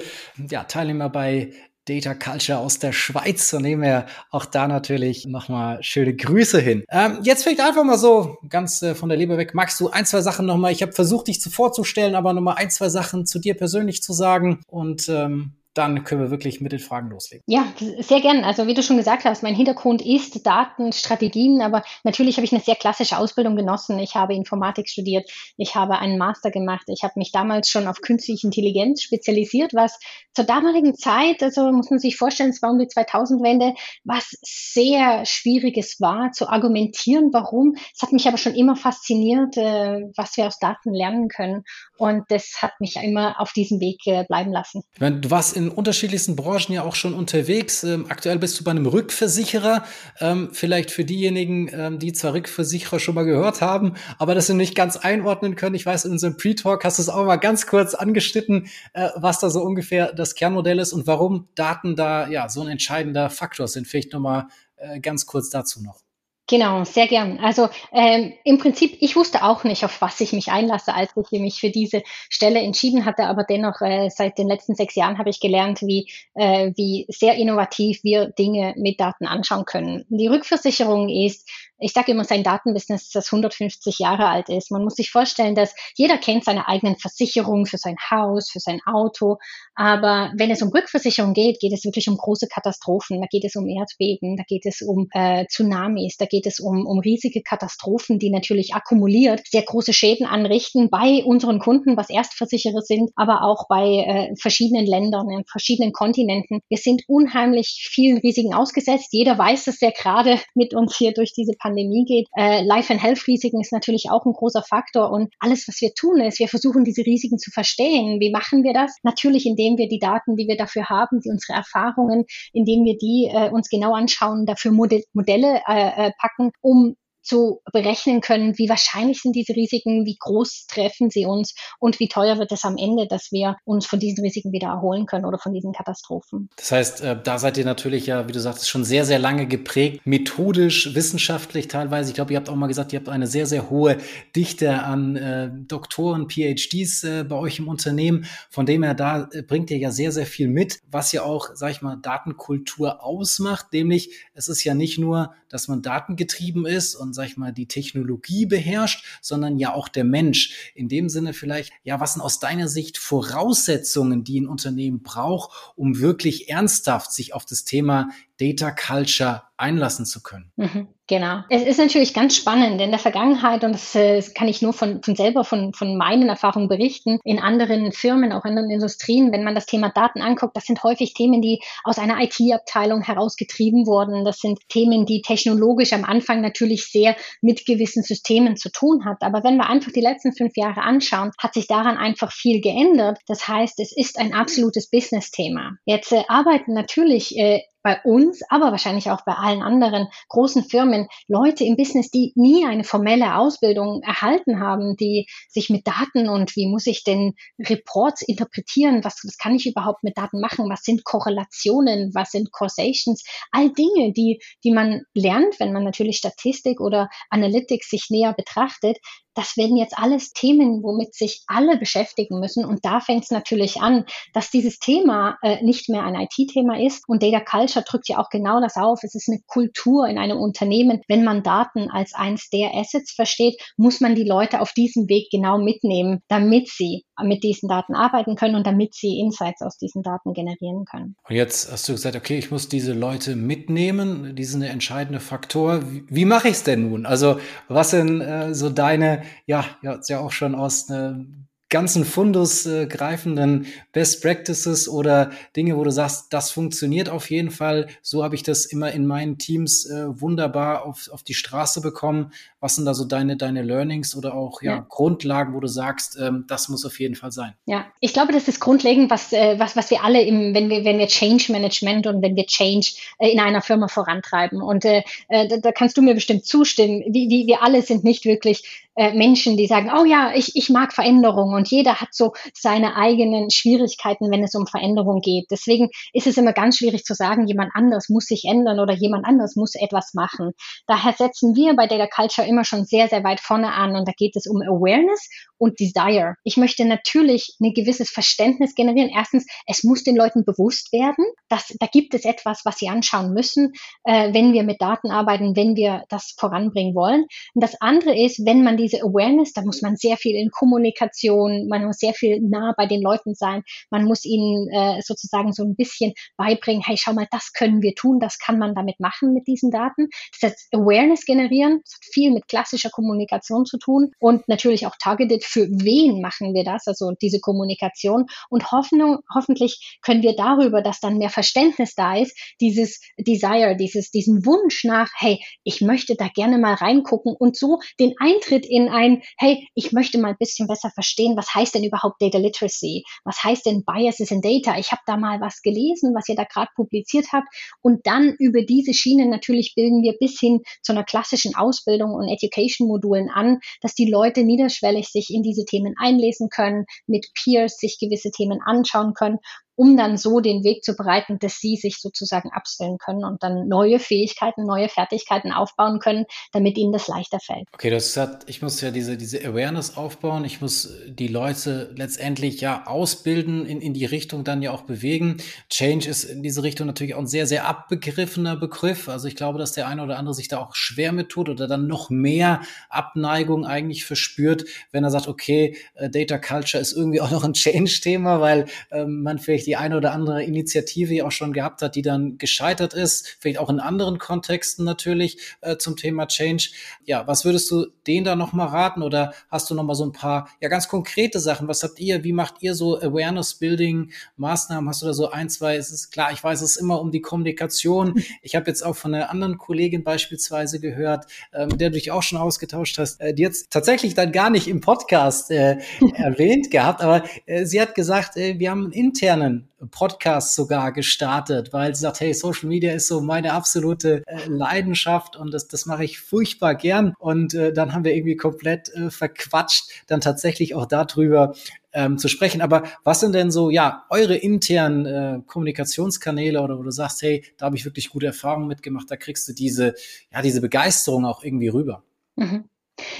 ja, 0.49 0.63
Teilnehmer 0.63 1.09
bei 1.09 1.51
Data 1.83 2.13
Culture 2.13 2.59
aus 2.59 2.79
der 2.79 2.93
Schweiz. 2.93 3.49
Von 3.49 3.63
dem 3.63 3.83
her 3.83 4.05
auch 4.31 4.45
da 4.45 4.69
natürlich 4.69 5.25
nochmal 5.25 5.83
schöne 5.83 6.15
Grüße 6.15 6.57
hin. 6.61 6.85
Ähm, 6.89 7.19
jetzt 7.23 7.43
vielleicht 7.43 7.59
einfach 7.59 7.83
mal 7.83 7.97
so 7.97 8.37
ganz 8.47 8.81
äh, 8.81 8.95
von 8.95 9.09
der 9.09 9.17
Leber 9.17 9.37
weg. 9.37 9.53
Magst 9.53 9.77
du 9.81 9.89
ein, 9.89 10.05
zwei 10.05 10.21
Sachen 10.21 10.45
nochmal? 10.45 10.71
Ich 10.71 10.81
habe 10.81 10.93
versucht, 10.93 11.27
dich 11.27 11.41
zu 11.41 11.49
vorzustellen, 11.49 12.15
aber 12.15 12.31
nochmal 12.31 12.55
ein, 12.55 12.69
zwei 12.69 12.87
Sachen 12.87 13.25
zu 13.25 13.39
dir 13.39 13.55
persönlich 13.55 14.01
zu 14.01 14.13
sagen 14.13 14.61
und 14.67 15.09
ähm, 15.09 15.57
dann 15.73 16.03
können 16.03 16.21
wir 16.21 16.31
wirklich 16.31 16.61
mit 16.61 16.71
den 16.71 16.79
Fragen 16.79 17.09
loslegen. 17.09 17.43
Ja, 17.47 17.65
sehr 17.99 18.21
gern. 18.21 18.43
Also 18.43 18.67
wie 18.67 18.73
du 18.73 18.83
schon 18.83 18.97
gesagt 18.97 19.25
hast, 19.25 19.43
mein 19.43 19.55
Hintergrund 19.55 20.01
ist 20.01 20.45
Daten, 20.45 20.93
Strategien, 20.93 21.61
aber 21.61 21.83
natürlich 22.03 22.37
habe 22.37 22.45
ich 22.45 22.51
eine 22.51 22.61
sehr 22.61 22.75
klassische 22.75 23.17
Ausbildung 23.17 23.55
genossen. 23.55 23.97
Ich 23.99 24.15
habe 24.15 24.35
Informatik 24.35 24.89
studiert, 24.89 25.29
ich 25.57 25.75
habe 25.75 25.97
einen 25.99 26.17
Master 26.17 26.51
gemacht, 26.51 26.83
ich 26.87 27.03
habe 27.03 27.13
mich 27.17 27.31
damals 27.31 27.69
schon 27.69 27.87
auf 27.87 28.01
künstliche 28.01 28.45
Intelligenz 28.45 29.01
spezialisiert, 29.01 29.73
was 29.73 29.99
zur 30.33 30.45
damaligen 30.45 30.95
Zeit, 30.95 31.41
also 31.41 31.71
muss 31.71 31.89
man 31.89 31.99
sich 31.99 32.17
vorstellen, 32.17 32.49
es 32.51 32.61
war 32.61 32.71
um 32.71 32.79
die 32.79 32.85
2000-Wende, 32.85 33.73
was 34.03 34.35
sehr 34.41 35.25
schwieriges 35.25 35.99
war 35.99 36.31
zu 36.31 36.49
argumentieren, 36.49 37.29
warum. 37.33 37.75
Es 37.95 38.01
hat 38.01 38.11
mich 38.11 38.27
aber 38.27 38.37
schon 38.37 38.55
immer 38.55 38.75
fasziniert, 38.75 39.57
äh, 39.57 40.01
was 40.15 40.37
wir 40.37 40.47
aus 40.47 40.59
Daten 40.59 40.93
lernen 40.93 41.29
können. 41.29 41.63
Und 41.97 42.25
das 42.29 42.61
hat 42.61 42.73
mich 42.79 42.95
immer 42.97 43.39
auf 43.39 43.53
diesem 43.53 43.79
Weg 43.79 44.05
äh, 44.05 44.23
bleiben 44.25 44.51
lassen. 44.51 44.83
Ich 44.93 45.01
meine, 45.01 45.19
du 45.19 45.31
warst 45.31 45.55
in 45.55 45.62
in 45.63 45.69
unterschiedlichsten 45.69 46.35
Branchen 46.35 46.73
ja 46.73 46.83
auch 46.83 46.95
schon 46.95 47.13
unterwegs. 47.13 47.83
Ähm, 47.83 48.05
aktuell 48.09 48.37
bist 48.37 48.59
du 48.59 48.63
bei 48.63 48.71
einem 48.71 48.85
Rückversicherer. 48.85 49.83
Ähm, 50.19 50.49
vielleicht 50.51 50.91
für 50.91 51.05
diejenigen, 51.05 51.69
ähm, 51.73 51.99
die 51.99 52.13
zwar 52.13 52.33
Rückversicherer 52.33 52.99
schon 52.99 53.15
mal 53.15 53.23
gehört 53.23 53.61
haben, 53.61 53.93
aber 54.19 54.35
das 54.35 54.49
nicht 54.49 54.75
ganz 54.75 54.97
einordnen 54.97 55.55
können. 55.55 55.75
Ich 55.75 55.85
weiß, 55.85 56.05
in 56.05 56.11
unserem 56.11 56.37
Pre-Talk 56.37 56.83
hast 56.83 56.99
du 56.99 57.01
es 57.01 57.09
auch 57.09 57.25
mal 57.25 57.37
ganz 57.37 57.65
kurz 57.65 57.93
angeschnitten, 57.93 58.67
äh, 58.93 59.09
was 59.15 59.39
da 59.39 59.49
so 59.49 59.63
ungefähr 59.63 60.13
das 60.13 60.35
Kernmodell 60.35 60.79
ist 60.79 60.93
und 60.93 61.07
warum 61.07 61.47
Daten 61.55 61.95
da 61.95 62.27
ja 62.27 62.49
so 62.49 62.61
ein 62.61 62.67
entscheidender 62.67 63.29
Faktor 63.29 63.67
sind. 63.67 63.87
Vielleicht 63.87 64.13
noch 64.13 64.19
mal 64.19 64.47
äh, 64.75 64.99
ganz 64.99 65.25
kurz 65.25 65.49
dazu 65.49 65.81
noch. 65.81 66.01
Genau, 66.49 66.83
sehr 66.83 67.07
gern. 67.07 67.39
Also 67.39 67.69
ähm, 67.93 68.33
im 68.43 68.57
Prinzip, 68.57 68.97
ich 68.99 69.15
wusste 69.15 69.43
auch 69.43 69.63
nicht, 69.63 69.85
auf 69.85 70.01
was 70.01 70.19
ich 70.19 70.33
mich 70.33 70.51
einlasse, 70.51 70.93
als 70.93 71.11
ich 71.15 71.39
mich 71.39 71.61
für 71.61 71.69
diese 71.69 72.03
Stelle 72.29 72.59
entschieden 72.59 73.05
hatte, 73.05 73.27
aber 73.27 73.45
dennoch 73.45 73.79
äh, 73.79 74.09
seit 74.09 74.37
den 74.37 74.49
letzten 74.49 74.75
sechs 74.75 74.95
Jahren 74.95 75.17
habe 75.17 75.29
ich 75.29 75.39
gelernt, 75.39 75.81
wie, 75.83 76.11
äh, 76.33 76.73
wie 76.75 77.05
sehr 77.07 77.35
innovativ 77.35 78.03
wir 78.03 78.27
Dinge 78.27 78.73
mit 78.75 78.99
Daten 78.99 79.25
anschauen 79.25 79.63
können. 79.63 80.05
Die 80.09 80.27
Rückversicherung 80.27 81.07
ist 81.07 81.49
ich 81.83 81.91
sage 81.91 82.13
immer, 82.13 82.23
sein 82.23 82.43
Datenbusiness, 82.43 83.09
das 83.09 83.31
150 83.31 83.99
Jahre 83.99 84.27
alt 84.27 84.47
ist. 84.47 84.71
Man 84.71 84.83
muss 84.83 84.95
sich 84.95 85.11
vorstellen, 85.11 85.53
dass 85.53 85.75
jeder 85.95 86.17
kennt 86.17 86.45
seine 86.45 86.67
eigenen 86.67 86.95
Versicherungen 86.95 87.65
für 87.65 87.77
sein 87.77 87.97
Haus, 88.09 88.49
für 88.49 88.59
sein 88.59 88.79
Auto. 88.85 89.37
Aber 89.75 90.31
wenn 90.37 90.49
es 90.49 90.61
um 90.61 90.69
Rückversicherung 90.69 91.33
geht, 91.33 91.59
geht 91.59 91.73
es 91.73 91.83
wirklich 91.83 92.07
um 92.07 92.15
große 92.15 92.47
Katastrophen. 92.47 93.19
Da 93.19 93.27
geht 93.27 93.43
es 93.43 93.55
um 93.57 93.67
Erdbeben, 93.67 94.37
da 94.37 94.43
geht 94.47 94.65
es 94.65 94.81
um 94.81 95.07
äh, 95.11 95.45
Tsunamis, 95.47 96.15
da 96.17 96.25
geht 96.25 96.45
es 96.45 96.61
um, 96.61 96.85
um 96.85 96.99
riesige 96.99 97.41
Katastrophen, 97.41 98.17
die 98.17 98.29
natürlich 98.29 98.73
akkumuliert 98.73 99.41
sehr 99.45 99.63
große 99.63 99.91
Schäden 99.91 100.25
anrichten 100.25 100.89
bei 100.89 101.23
unseren 101.25 101.59
Kunden, 101.59 101.97
was 101.97 102.09
Erstversicherer 102.09 102.81
sind, 102.81 103.11
aber 103.15 103.43
auch 103.43 103.67
bei 103.67 103.83
äh, 103.83 104.35
verschiedenen 104.39 104.85
Ländern, 104.85 105.29
in 105.29 105.43
verschiedenen 105.45 105.91
Kontinenten. 105.91 106.61
Wir 106.69 106.77
sind 106.77 107.03
unheimlich 107.07 107.89
vielen 107.91 108.19
Risiken 108.19 108.53
ausgesetzt. 108.53 109.09
Jeder 109.11 109.37
weiß 109.37 109.67
es 109.67 109.81
ja 109.81 109.91
gerade 109.91 110.39
mit 110.55 110.73
uns 110.73 110.95
hier 110.95 111.13
durch 111.13 111.33
diese 111.33 111.53
Pandemie 111.59 111.72
Pandemie 111.73 112.05
geht. 112.05 112.27
Äh, 112.35 112.63
Life 112.63 112.91
and 112.93 113.01
Health 113.01 113.27
Risiken 113.27 113.59
ist 113.59 113.71
natürlich 113.71 114.09
auch 114.09 114.25
ein 114.25 114.33
großer 114.33 114.63
Faktor 114.63 115.11
und 115.11 115.33
alles, 115.39 115.67
was 115.67 115.81
wir 115.81 115.93
tun, 115.93 116.19
ist, 116.21 116.39
wir 116.39 116.47
versuchen 116.47 116.83
diese 116.83 117.05
Risiken 117.05 117.37
zu 117.37 117.51
verstehen. 117.51 118.19
Wie 118.19 118.31
machen 118.31 118.63
wir 118.63 118.73
das? 118.73 118.97
Natürlich, 119.03 119.45
indem 119.45 119.77
wir 119.77 119.87
die 119.87 119.99
Daten, 119.99 120.35
die 120.35 120.47
wir 120.47 120.57
dafür 120.57 120.89
haben, 120.89 121.19
die 121.21 121.29
unsere 121.29 121.57
Erfahrungen, 121.57 122.25
indem 122.53 122.85
wir 122.85 122.97
die 122.97 123.29
äh, 123.31 123.49
uns 123.49 123.69
genau 123.69 123.93
anschauen, 123.93 124.45
dafür 124.45 124.71
Modell, 124.71 125.03
Modelle 125.13 125.61
äh, 125.67 126.07
äh 126.07 126.11
packen, 126.19 126.51
um 126.61 126.95
zu 127.23 127.61
berechnen 127.71 128.21
können, 128.21 128.57
wie 128.57 128.69
wahrscheinlich 128.69 129.21
sind 129.21 129.35
diese 129.35 129.55
Risiken, 129.55 130.05
wie 130.05 130.17
groß 130.19 130.67
treffen 130.67 131.09
sie 131.09 131.25
uns 131.25 131.55
und 131.79 131.99
wie 131.99 132.07
teuer 132.07 132.37
wird 132.37 132.51
es 132.51 132.63
am 132.63 132.77
Ende, 132.77 133.07
dass 133.07 133.31
wir 133.31 133.55
uns 133.63 133.85
von 133.85 133.99
diesen 133.99 134.23
Risiken 134.23 134.51
wieder 134.51 134.67
erholen 134.67 135.05
können 135.05 135.25
oder 135.25 135.39
von 135.39 135.53
diesen 135.53 135.73
Katastrophen. 135.73 136.49
Das 136.57 136.71
heißt, 136.71 137.01
äh, 137.01 137.21
da 137.21 137.39
seid 137.39 137.57
ihr 137.57 137.65
natürlich 137.65 138.07
ja, 138.07 138.27
wie 138.27 138.31
du 138.31 138.39
sagst, 138.39 138.69
schon 138.69 138.83
sehr, 138.83 139.05
sehr 139.05 139.19
lange 139.19 139.47
geprägt, 139.47 140.01
methodisch, 140.05 140.93
wissenschaftlich 140.93 141.67
teilweise. 141.67 142.09
Ich 142.09 142.15
glaube, 142.15 142.33
ihr 142.33 142.37
habt 142.37 142.49
auch 142.49 142.55
mal 142.55 142.67
gesagt, 142.67 142.93
ihr 142.93 142.99
habt 142.99 143.09
eine 143.09 143.27
sehr, 143.27 143.45
sehr 143.45 143.69
hohe 143.69 143.97
Dichte 144.35 144.83
an 144.83 145.15
äh, 145.15 145.49
Doktoren, 145.67 146.29
PhDs 146.29 147.03
äh, 147.03 147.23
bei 147.23 147.35
euch 147.35 147.59
im 147.59 147.67
Unternehmen. 147.67 148.25
Von 148.49 148.65
dem 148.65 148.83
her, 148.83 148.93
da 148.93 149.29
bringt 149.47 149.71
ihr 149.71 149.77
ja 149.77 149.91
sehr, 149.91 150.11
sehr 150.11 150.25
viel 150.25 150.47
mit, 150.47 150.79
was 150.89 151.11
ja 151.11 151.23
auch, 151.23 151.49
sag 151.53 151.71
ich 151.71 151.81
mal, 151.81 151.97
Datenkultur 152.01 153.03
ausmacht. 153.03 153.67
Nämlich, 153.71 154.11
es 154.33 154.47
ist 154.47 154.63
ja 154.63 154.73
nicht 154.73 154.97
nur, 154.99 155.33
dass 155.49 155.67
man 155.67 155.81
datengetrieben 155.81 156.65
ist 156.65 156.95
und 156.95 157.12
sag 157.13 157.27
ich 157.27 157.37
mal, 157.37 157.53
die 157.53 157.67
Technologie 157.67 158.45
beherrscht, 158.45 159.05
sondern 159.21 159.57
ja 159.57 159.73
auch 159.73 159.87
der 159.87 160.03
Mensch. 160.03 160.71
In 160.75 160.89
dem 160.89 161.09
Sinne 161.09 161.33
vielleicht, 161.33 161.71
ja, 161.83 161.99
was 161.99 162.13
sind 162.13 162.21
aus 162.21 162.39
deiner 162.39 162.67
Sicht 162.67 162.97
Voraussetzungen, 162.97 164.23
die 164.23 164.41
ein 164.41 164.47
Unternehmen 164.47 165.03
braucht, 165.03 165.73
um 165.75 165.99
wirklich 165.99 166.49
ernsthaft 166.49 167.11
sich 167.11 167.33
auf 167.33 167.45
das 167.45 167.63
Thema 167.63 168.09
Data 168.39 168.71
Culture 168.71 169.43
einlassen 169.57 170.05
zu 170.05 170.23
können. 170.23 170.51
Mhm, 170.55 170.87
genau. 171.07 171.41
Es 171.49 171.63
ist 171.63 171.77
natürlich 171.77 172.13
ganz 172.13 172.35
spannend 172.35 172.81
in 172.81 172.89
der 172.89 172.99
Vergangenheit 172.99 173.63
und 173.63 173.73
das, 173.73 173.93
äh, 173.95 174.15
das 174.15 174.33
kann 174.33 174.47
ich 174.47 174.61
nur 174.61 174.73
von, 174.73 175.03
von 175.03 175.15
selber, 175.15 175.43
von, 175.43 175.73
von 175.73 175.97
meinen 175.97 176.29
Erfahrungen 176.29 176.67
berichten, 176.67 177.19
in 177.23 177.39
anderen 177.39 177.91
Firmen, 177.91 178.31
auch 178.31 178.45
in 178.45 178.51
anderen 178.51 178.71
Industrien, 178.71 179.31
wenn 179.31 179.43
man 179.43 179.55
das 179.55 179.65
Thema 179.65 179.89
Daten 179.89 180.21
anguckt, 180.21 180.55
das 180.55 180.65
sind 180.65 180.83
häufig 180.83 181.13
Themen, 181.13 181.41
die 181.41 181.61
aus 181.83 181.97
einer 181.97 182.21
IT-Abteilung 182.21 183.01
herausgetrieben 183.01 183.85
wurden. 183.85 184.25
Das 184.25 184.37
sind 184.39 184.59
Themen, 184.69 185.05
die 185.05 185.21
technologisch 185.21 185.93
am 185.93 186.05
Anfang 186.05 186.41
natürlich 186.41 186.85
sehr 186.85 187.15
mit 187.41 187.65
gewissen 187.65 188.03
Systemen 188.03 188.55
zu 188.55 188.71
tun 188.71 189.05
hat. 189.05 189.17
Aber 189.21 189.43
wenn 189.43 189.57
wir 189.57 189.69
einfach 189.69 189.91
die 189.91 190.01
letzten 190.01 190.33
fünf 190.33 190.55
Jahre 190.55 190.81
anschauen, 190.81 191.31
hat 191.37 191.53
sich 191.53 191.67
daran 191.67 191.97
einfach 191.97 192.31
viel 192.31 192.61
geändert. 192.61 193.19
Das 193.27 193.47
heißt, 193.47 193.79
es 193.79 193.95
ist 193.95 194.19
ein 194.19 194.33
absolutes 194.33 194.89
Business-Thema. 194.89 195.73
Jetzt 195.85 196.11
äh, 196.11 196.23
arbeiten 196.27 196.73
natürlich 196.73 197.37
äh, 197.37 197.61
bei 197.83 198.01
uns, 198.03 198.41
aber 198.49 198.71
wahrscheinlich 198.71 199.11
auch 199.11 199.25
bei 199.25 199.33
allen 199.33 199.61
anderen 199.61 200.07
großen 200.29 200.63
Firmen 200.63 201.07
Leute 201.27 201.65
im 201.65 201.75
Business, 201.75 202.09
die 202.09 202.31
nie 202.35 202.65
eine 202.65 202.83
formelle 202.83 203.35
Ausbildung 203.35 204.01
erhalten 204.01 204.59
haben, 204.59 204.95
die 204.95 205.27
sich 205.49 205.69
mit 205.69 205.85
Daten 205.85 206.29
und 206.29 206.55
wie 206.55 206.67
muss 206.67 206.87
ich 206.87 207.03
denn 207.03 207.33
Reports 207.59 208.21
interpretieren, 208.21 209.03
was, 209.03 209.21
was 209.23 209.37
kann 209.37 209.55
ich 209.55 209.67
überhaupt 209.67 210.03
mit 210.03 210.17
Daten 210.17 210.39
machen, 210.39 210.69
was 210.69 210.83
sind 210.83 211.03
Korrelationen, 211.03 212.11
was 212.15 212.31
sind 212.31 212.51
Causations, 212.53 213.23
all 213.51 213.69
Dinge, 213.71 214.13
die, 214.13 214.41
die 214.63 214.71
man 214.71 215.01
lernt, 215.13 215.59
wenn 215.59 215.73
man 215.73 215.83
natürlich 215.83 216.17
Statistik 216.17 216.79
oder 216.79 217.09
Analytics 217.29 217.89
sich 217.89 218.09
näher 218.09 218.33
betrachtet, 218.33 218.97
das 219.35 219.57
werden 219.57 219.77
jetzt 219.77 219.97
alles 219.97 220.33
Themen, 220.33 220.83
womit 220.83 221.13
sich 221.13 221.43
alle 221.47 221.77
beschäftigen 221.77 222.39
müssen. 222.39 222.65
Und 222.65 222.85
da 222.85 222.99
fängt 222.99 223.23
es 223.23 223.31
natürlich 223.31 223.81
an, 223.81 224.05
dass 224.33 224.51
dieses 224.51 224.79
Thema 224.79 225.37
äh, 225.41 225.63
nicht 225.63 225.89
mehr 225.89 226.03
ein 226.03 226.15
IT-Thema 226.15 226.79
ist. 226.79 227.03
Und 227.07 227.23
Data 227.23 227.39
Culture 227.39 227.85
drückt 227.87 228.09
ja 228.09 228.19
auch 228.19 228.29
genau 228.29 228.61
das 228.61 228.75
auf. 228.75 228.99
Es 229.03 229.15
ist 229.15 229.29
eine 229.29 229.39
Kultur 229.47 230.07
in 230.07 230.17
einem 230.17 230.37
Unternehmen. 230.37 231.01
Wenn 231.07 231.23
man 231.23 231.43
Daten 231.43 231.89
als 231.89 232.13
eins 232.13 232.49
der 232.49 232.73
Assets 232.73 233.13
versteht, 233.13 233.55
muss 233.77 234.01
man 234.01 234.15
die 234.15 234.23
Leute 234.27 234.61
auf 234.61 234.73
diesem 234.73 235.07
Weg 235.09 235.29
genau 235.31 235.57
mitnehmen, 235.57 236.21
damit 236.27 236.69
sie 236.69 237.03
mit 237.21 237.43
diesen 237.43 237.69
Daten 237.69 237.95
arbeiten 237.95 238.35
können 238.35 238.55
und 238.55 238.65
damit 238.65 238.93
sie 238.95 239.19
Insights 239.19 239.61
aus 239.61 239.77
diesen 239.77 240.01
Daten 240.01 240.33
generieren 240.33 240.85
können. 240.85 241.15
Und 241.27 241.35
jetzt 241.35 241.71
hast 241.71 241.87
du 241.87 241.93
gesagt, 241.93 242.15
okay, 242.15 242.37
ich 242.37 242.51
muss 242.51 242.69
diese 242.69 242.93
Leute 242.93 243.35
mitnehmen. 243.35 244.35
Die 244.35 244.43
sind 244.43 244.61
der 244.61 244.71
entscheidende 244.71 245.19
Faktor. 245.19 245.91
Wie, 245.91 246.03
wie 246.09 246.25
mache 246.25 246.47
ich 246.47 246.55
es 246.55 246.63
denn 246.63 246.89
nun? 246.89 247.05
Also 247.05 247.39
was 247.67 247.91
sind 247.91 248.21
äh, 248.21 248.53
so 248.53 248.69
deine 248.69 249.22
ja, 249.45 249.65
ihr 249.81 249.89
habt 249.91 250.09
ja 250.09 250.19
auch 250.19 250.31
schon 250.31 250.55
aus 250.55 250.89
einer 250.89 251.25
ganzen 251.73 252.05
Fundus 252.05 252.67
äh, 252.67 252.85
greifenden 252.85 253.65
Best 253.93 254.21
Practices 254.21 254.87
oder 254.87 255.31
Dinge, 255.55 255.75
wo 255.75 255.83
du 255.83 255.89
sagst, 255.89 256.31
das 256.31 256.51
funktioniert 256.51 257.09
auf 257.09 257.31
jeden 257.31 257.49
Fall. 257.49 257.87
So 258.03 258.23
habe 258.23 258.35
ich 258.35 258.43
das 258.43 258.65
immer 258.67 258.91
in 258.91 259.07
meinen 259.07 259.39
Teams 259.39 259.89
äh, 259.89 260.05
wunderbar 260.21 260.85
auf, 260.85 261.09
auf 261.11 261.23
die 261.23 261.33
Straße 261.33 261.81
bekommen. 261.81 262.31
Was 262.59 262.75
sind 262.75 262.85
da 262.85 262.93
so 262.93 263.05
deine, 263.05 263.37
deine 263.37 263.63
Learnings 263.63 264.15
oder 264.15 264.35
auch 264.35 264.61
ja, 264.61 264.75
ja. 264.75 264.85
Grundlagen, 264.87 265.55
wo 265.55 265.59
du 265.61 265.67
sagst, 265.67 266.15
ähm, 266.21 266.45
das 266.47 266.69
muss 266.69 266.85
auf 266.85 266.99
jeden 266.99 267.15
Fall 267.15 267.31
sein? 267.31 267.55
Ja, 267.65 267.87
ich 268.01 268.13
glaube, 268.13 268.33
das 268.33 268.47
ist 268.47 268.59
grundlegend, 268.59 269.09
was, 269.09 269.33
äh, 269.33 269.57
was, 269.57 269.75
was 269.75 269.89
wir 269.89 270.03
alle 270.03 270.21
im, 270.21 270.53
wenn 270.53 270.69
wir, 270.69 270.85
wenn 270.85 270.99
wir 270.99 271.07
Change 271.07 271.51
Management 271.51 272.05
und 272.05 272.21
wenn 272.21 272.35
wir 272.35 272.45
Change 272.45 272.91
äh, 273.17 273.31
in 273.31 273.39
einer 273.39 273.63
Firma 273.63 273.87
vorantreiben. 273.87 274.61
Und 274.61 274.85
äh, 274.85 275.01
äh 275.27 275.47
da, 275.47 275.57
da 275.57 275.71
kannst 275.71 275.97
du 275.97 276.03
mir 276.03 276.13
bestimmt 276.13 276.45
zustimmen. 276.45 277.03
Wie, 277.07 277.31
wie, 277.31 277.47
wir 277.47 277.63
alle 277.63 277.81
sind 277.81 278.03
nicht 278.03 278.25
wirklich 278.25 278.83
äh, 278.95 279.13
Menschen, 279.13 279.57
die 279.57 279.67
sagen, 279.67 279.91
oh 279.95 280.05
ja, 280.05 280.33
ich, 280.35 280.55
ich 280.55 280.69
mag 280.69 280.93
Veränderung 280.93 281.53
und 281.53 281.69
jeder 281.69 281.99
hat 281.99 282.09
so 282.11 282.33
seine 282.53 282.95
eigenen 282.95 283.49
Schwierigkeiten, 283.49 284.31
wenn 284.31 284.43
es 284.43 284.55
um 284.55 284.67
Veränderung 284.67 285.21
geht. 285.21 285.47
Deswegen 285.51 285.89
ist 286.13 286.27
es 286.27 286.37
immer 286.37 286.53
ganz 286.53 286.77
schwierig 286.77 287.03
zu 287.03 287.13
sagen, 287.13 287.47
jemand 287.47 287.71
anders 287.73 288.09
muss 288.09 288.25
sich 288.25 288.45
ändern 288.45 288.79
oder 288.79 288.93
jemand 288.93 289.25
anders 289.25 289.55
muss 289.55 289.75
etwas 289.75 290.13
machen. 290.13 290.51
Daher 290.87 291.13
setzen 291.13 291.55
wir 291.55 291.75
bei 291.75 291.87
Data 291.87 292.07
Culture 292.07 292.47
immer 292.47 292.63
schon 292.63 292.85
sehr, 292.85 293.07
sehr 293.07 293.23
weit 293.23 293.39
vorne 293.39 293.73
an 293.73 293.95
und 293.95 294.07
da 294.07 294.11
geht 294.15 294.35
es 294.35 294.47
um 294.47 294.61
Awareness 294.61 295.29
und 295.63 295.79
Desire. 295.79 296.35
Ich 296.43 296.57
möchte 296.57 296.83
natürlich 296.83 297.55
ein 297.61 297.73
gewisses 297.73 298.09
Verständnis 298.09 298.75
generieren. 298.75 299.09
Erstens, 299.15 299.45
es 299.65 299.85
muss 299.85 300.03
den 300.03 300.17
Leuten 300.17 300.43
bewusst 300.43 300.91
werden, 300.91 301.23
dass 301.47 301.73
da 301.79 301.87
gibt 301.87 302.13
es 302.13 302.25
etwas, 302.25 302.63
was 302.65 302.79
sie 302.79 302.89
anschauen 302.89 303.33
müssen, 303.33 303.71
äh, 304.03 304.33
wenn 304.33 304.51
wir 304.51 304.63
mit 304.63 304.81
Daten 304.81 305.09
arbeiten, 305.09 305.55
wenn 305.55 305.77
wir 305.77 306.03
das 306.09 306.35
voranbringen 306.37 306.95
wollen. 306.95 307.21
Und 307.53 307.63
das 307.63 307.79
andere 307.79 308.13
ist, 308.13 308.45
wenn 308.45 308.61
man 308.63 308.75
diese 308.75 309.03
Awareness, 309.03 309.53
da 309.53 309.61
muss 309.61 309.81
man 309.81 309.95
sehr 309.95 310.17
viel 310.17 310.35
in 310.35 310.51
Kommunikation, 310.51 311.69
man 311.69 311.85
muss 311.85 311.99
sehr 311.99 312.13
viel 312.13 312.41
nah 312.41 312.73
bei 312.75 312.85
den 312.85 313.01
Leuten 313.01 313.33
sein, 313.33 313.63
man 313.89 314.03
muss 314.03 314.25
ihnen 314.25 314.67
äh, 314.69 315.01
sozusagen 315.01 315.53
so 315.53 315.63
ein 315.63 315.77
bisschen 315.77 316.11
beibringen, 316.35 316.83
hey, 316.85 316.97
schau 316.97 317.13
mal, 317.13 317.27
das 317.31 317.53
können 317.53 317.81
wir 317.81 317.95
tun, 317.95 318.19
das 318.19 318.37
kann 318.37 318.59
man 318.59 318.75
damit 318.75 318.99
machen 318.99 319.33
mit 319.33 319.47
diesen 319.47 319.71
Daten. 319.71 320.09
Das 320.41 320.51
heißt, 320.51 320.73
Awareness 320.73 321.23
generieren, 321.23 321.79
das 321.85 321.93
hat 321.93 322.13
viel 322.13 322.31
mit 322.31 322.49
klassischer 322.49 322.89
Kommunikation 322.89 323.65
zu 323.65 323.77
tun 323.77 324.11
und 324.19 324.45
natürlich 324.49 324.85
auch 324.87 324.95
targeted 324.99 325.45
für 325.53 325.67
wen 325.69 326.19
machen 326.19 326.53
wir 326.55 326.63
das, 326.63 326.87
also 326.87 327.11
diese 327.21 327.39
Kommunikation 327.39 328.25
und 328.49 328.71
Hoffnung, 328.71 329.19
hoffentlich 329.33 329.99
können 330.01 330.23
wir 330.23 330.35
darüber, 330.35 330.81
dass 330.81 330.99
dann 330.99 331.19
mehr 331.19 331.29
Verständnis 331.29 331.93
da 331.93 332.17
ist, 332.17 332.35
dieses 332.59 332.99
Desire, 333.17 333.75
dieses, 333.77 334.09
diesen 334.09 334.45
Wunsch 334.45 334.83
nach, 334.83 335.09
hey, 335.17 335.39
ich 335.63 335.81
möchte 335.81 336.15
da 336.15 336.27
gerne 336.27 336.57
mal 336.57 336.73
reingucken 336.73 337.35
und 337.37 337.55
so 337.55 337.79
den 337.99 338.13
Eintritt 338.19 338.65
in 338.65 338.89
ein, 338.89 339.21
hey, 339.37 339.67
ich 339.75 339.91
möchte 339.91 340.17
mal 340.17 340.29
ein 340.29 340.37
bisschen 340.39 340.67
besser 340.67 340.89
verstehen, 340.89 341.37
was 341.37 341.53
heißt 341.53 341.75
denn 341.75 341.83
überhaupt 341.83 342.21
Data 342.21 342.39
Literacy? 342.39 343.03
Was 343.23 343.43
heißt 343.43 343.67
denn 343.67 343.83
Biases 343.85 344.31
in 344.31 344.41
Data? 344.41 344.77
Ich 344.79 344.91
habe 344.91 345.01
da 345.05 345.17
mal 345.17 345.39
was 345.39 345.61
gelesen, 345.61 346.13
was 346.15 346.27
ihr 346.29 346.35
da 346.35 346.45
gerade 346.45 346.71
publiziert 346.75 347.27
habt 347.31 347.47
und 347.81 348.07
dann 348.07 348.35
über 348.39 348.63
diese 348.63 348.93
Schiene 348.93 349.27
natürlich 349.27 349.73
bilden 349.75 350.01
wir 350.01 350.13
bis 350.19 350.39
hin 350.39 350.61
zu 350.81 350.93
einer 350.93 351.03
klassischen 351.03 351.55
Ausbildung 351.55 352.13
und 352.13 352.27
Education-Modulen 352.27 353.29
an, 353.29 353.59
dass 353.81 353.93
die 353.93 354.09
Leute 354.09 354.43
niederschwellig 354.43 355.09
sich 355.09 355.29
in 355.29 355.42
diese 355.43 355.65
Themen 355.65 355.93
einlesen 355.99 356.49
können, 356.49 356.85
mit 357.05 357.27
Peers 357.35 357.77
sich 357.77 357.99
gewisse 357.99 358.31
Themen 358.31 358.59
anschauen 358.65 359.13
können 359.13 359.37
um 359.75 359.97
dann 359.97 360.17
so 360.17 360.39
den 360.39 360.63
Weg 360.63 360.83
zu 360.83 360.95
bereiten, 360.95 361.39
dass 361.39 361.59
sie 361.59 361.75
sich 361.75 361.99
sozusagen 361.99 362.49
abstellen 362.51 362.97
können 362.97 363.23
und 363.23 363.43
dann 363.43 363.67
neue 363.67 363.99
Fähigkeiten, 363.99 364.65
neue 364.65 364.89
Fertigkeiten 364.89 365.51
aufbauen 365.51 365.99
können, 365.99 366.25
damit 366.51 366.77
ihnen 366.77 366.93
das 366.93 367.07
leichter 367.07 367.39
fällt. 367.39 367.67
Okay, 367.73 367.89
das 367.89 368.05
gesagt, 368.05 368.49
ich 368.49 368.61
muss 368.61 368.79
ja 368.81 368.91
diese, 368.91 369.17
diese 369.17 369.43
Awareness 369.43 369.97
aufbauen, 369.97 370.45
ich 370.45 370.61
muss 370.61 370.89
die 371.07 371.27
Leute 371.27 371.93
letztendlich 371.95 372.61
ja 372.61 372.85
ausbilden, 372.85 373.65
in, 373.65 373.81
in 373.81 373.93
die 373.93 374.05
Richtung 374.05 374.43
dann 374.43 374.61
ja 374.61 374.71
auch 374.71 374.83
bewegen. 374.83 375.37
Change 375.69 376.07
ist 376.07 376.23
in 376.23 376.43
diese 376.43 376.63
Richtung 376.63 376.87
natürlich 376.87 377.15
auch 377.15 377.19
ein 377.19 377.27
sehr, 377.27 377.47
sehr 377.47 377.67
abbegriffener 377.67 378.55
Begriff. 378.55 379.09
Also 379.09 379.27
ich 379.27 379.35
glaube, 379.35 379.57
dass 379.57 379.71
der 379.71 379.87
eine 379.87 380.03
oder 380.03 380.17
andere 380.17 380.35
sich 380.35 380.47
da 380.47 380.59
auch 380.59 380.75
schwer 380.75 381.11
mit 381.11 381.29
tut 381.29 381.49
oder 381.49 381.67
dann 381.67 381.87
noch 381.87 382.09
mehr 382.09 382.61
Abneigung 382.89 383.65
eigentlich 383.65 384.05
verspürt, 384.05 384.65
wenn 384.91 385.03
er 385.03 385.09
sagt, 385.09 385.27
okay, 385.27 385.77
äh, 385.95 386.09
Data 386.09 386.37
Culture 386.37 386.81
ist 386.81 386.93
irgendwie 386.93 387.21
auch 387.21 387.31
noch 387.31 387.43
ein 387.43 387.53
Change-Thema, 387.53 388.39
weil 388.39 388.65
ähm, 388.91 389.23
man 389.23 389.39
vielleicht 389.39 389.62
vielleicht 389.63 389.67
die 389.67 389.75
eine 389.75 389.97
oder 389.97 390.11
andere 390.11 390.43
Initiative 390.43 391.25
auch 391.25 391.31
schon 391.31 391.53
gehabt 391.53 391.81
hat, 391.81 391.95
die 391.95 392.01
dann 392.01 392.37
gescheitert 392.37 392.93
ist, 392.93 393.37
vielleicht 393.39 393.59
auch 393.59 393.69
in 393.69 393.79
anderen 393.79 394.17
Kontexten 394.17 394.85
natürlich 394.85 395.37
äh, 395.61 395.77
zum 395.77 395.95
Thema 395.95 396.27
Change. 396.27 396.69
Ja, 397.05 397.25
was 397.27 397.45
würdest 397.45 397.69
du 397.71 397.87
denen 398.07 398.25
da 398.25 398.35
nochmal 398.35 398.67
raten 398.67 399.01
oder 399.01 399.33
hast 399.49 399.69
du 399.69 399.75
nochmal 399.75 399.95
so 399.95 400.05
ein 400.05 400.11
paar, 400.11 400.49
ja, 400.61 400.69
ganz 400.69 400.87
konkrete 400.87 401.39
Sachen? 401.39 401.67
Was 401.67 401.83
habt 401.83 401.99
ihr, 401.99 402.23
wie 402.23 402.33
macht 402.33 402.55
ihr 402.61 402.75
so 402.75 402.99
Awareness-Building-Maßnahmen? 402.99 404.89
Hast 404.89 405.01
du 405.01 405.05
da 405.05 405.13
so 405.13 405.31
ein, 405.31 405.49
zwei, 405.49 405.75
es 405.75 405.91
ist 405.91 406.11
klar, 406.11 406.31
ich 406.31 406.43
weiß, 406.43 406.61
es 406.61 406.71
ist 406.71 406.77
immer 406.77 406.99
um 406.99 407.11
die 407.11 407.21
Kommunikation. 407.21 408.15
Ich 408.41 408.55
habe 408.55 408.67
jetzt 408.67 408.83
auch 408.83 408.95
von 408.95 409.13
einer 409.13 409.29
anderen 409.29 409.57
Kollegin 409.57 410.03
beispielsweise 410.03 410.79
gehört, 410.79 411.25
äh, 411.53 411.65
mit 411.65 411.79
der 411.79 411.89
du 411.89 411.95
dich 411.95 412.11
auch 412.11 412.23
schon 412.23 412.37
ausgetauscht 412.37 412.97
hast, 412.97 413.21
äh, 413.21 413.33
die 413.33 413.41
jetzt 413.41 413.71
tatsächlich 413.71 414.15
dann 414.15 414.31
gar 414.31 414.49
nicht 414.49 414.67
im 414.67 414.81
Podcast 414.81 415.49
äh, 415.51 415.77
erwähnt 416.13 416.71
gehabt, 416.71 417.01
aber 417.01 417.23
äh, 417.45 417.65
sie 417.65 417.79
hat 417.79 417.95
gesagt, 417.95 418.35
äh, 418.37 418.59
wir 418.59 418.71
haben 418.71 418.85
einen 418.85 418.91
internen 418.91 419.52
Podcast 419.91 420.55
sogar 420.55 420.91
gestartet, 420.91 421.73
weil 421.73 421.93
sie 421.95 422.01
sagt, 422.01 422.19
hey, 422.19 422.33
Social 422.33 422.69
Media 422.69 422.93
ist 422.93 423.07
so 423.07 423.21
meine 423.21 423.53
absolute 423.53 424.23
äh, 424.25 424.47
Leidenschaft 424.47 425.35
und 425.35 425.53
das, 425.53 425.67
das 425.67 425.85
mache 425.85 426.03
ich 426.03 426.19
furchtbar 426.19 426.75
gern. 426.75 427.13
Und 427.19 427.53
äh, 427.53 427.73
dann 427.73 427.93
haben 427.93 428.03
wir 428.03 428.15
irgendwie 428.15 428.35
komplett 428.35 428.89
äh, 428.93 429.09
verquatscht, 429.09 429.89
dann 430.07 430.21
tatsächlich 430.21 430.75
auch 430.75 430.85
darüber 430.85 431.53
ähm, 431.93 432.17
zu 432.17 432.27
sprechen. 432.27 432.61
Aber 432.61 432.83
was 433.03 433.19
sind 433.19 433.33
denn 433.33 433.51
so, 433.51 433.69
ja, 433.69 434.05
eure 434.09 434.35
internen 434.35 435.45
Kommunikationskanäle 435.45 436.61
oder 436.61 436.77
wo 436.77 436.83
du 436.83 436.91
sagst, 436.91 437.21
hey, 437.21 437.43
da 437.57 437.67
habe 437.67 437.75
ich 437.75 437.85
wirklich 437.85 438.09
gute 438.09 438.25
Erfahrungen 438.25 438.67
mitgemacht, 438.67 439.09
da 439.09 439.15
kriegst 439.15 439.47
du 439.47 439.53
diese, 439.53 439.93
ja, 440.31 440.41
diese 440.41 440.61
Begeisterung 440.61 441.25
auch 441.25 441.43
irgendwie 441.43 441.67
rüber? 441.67 442.03
Mhm. 442.35 442.65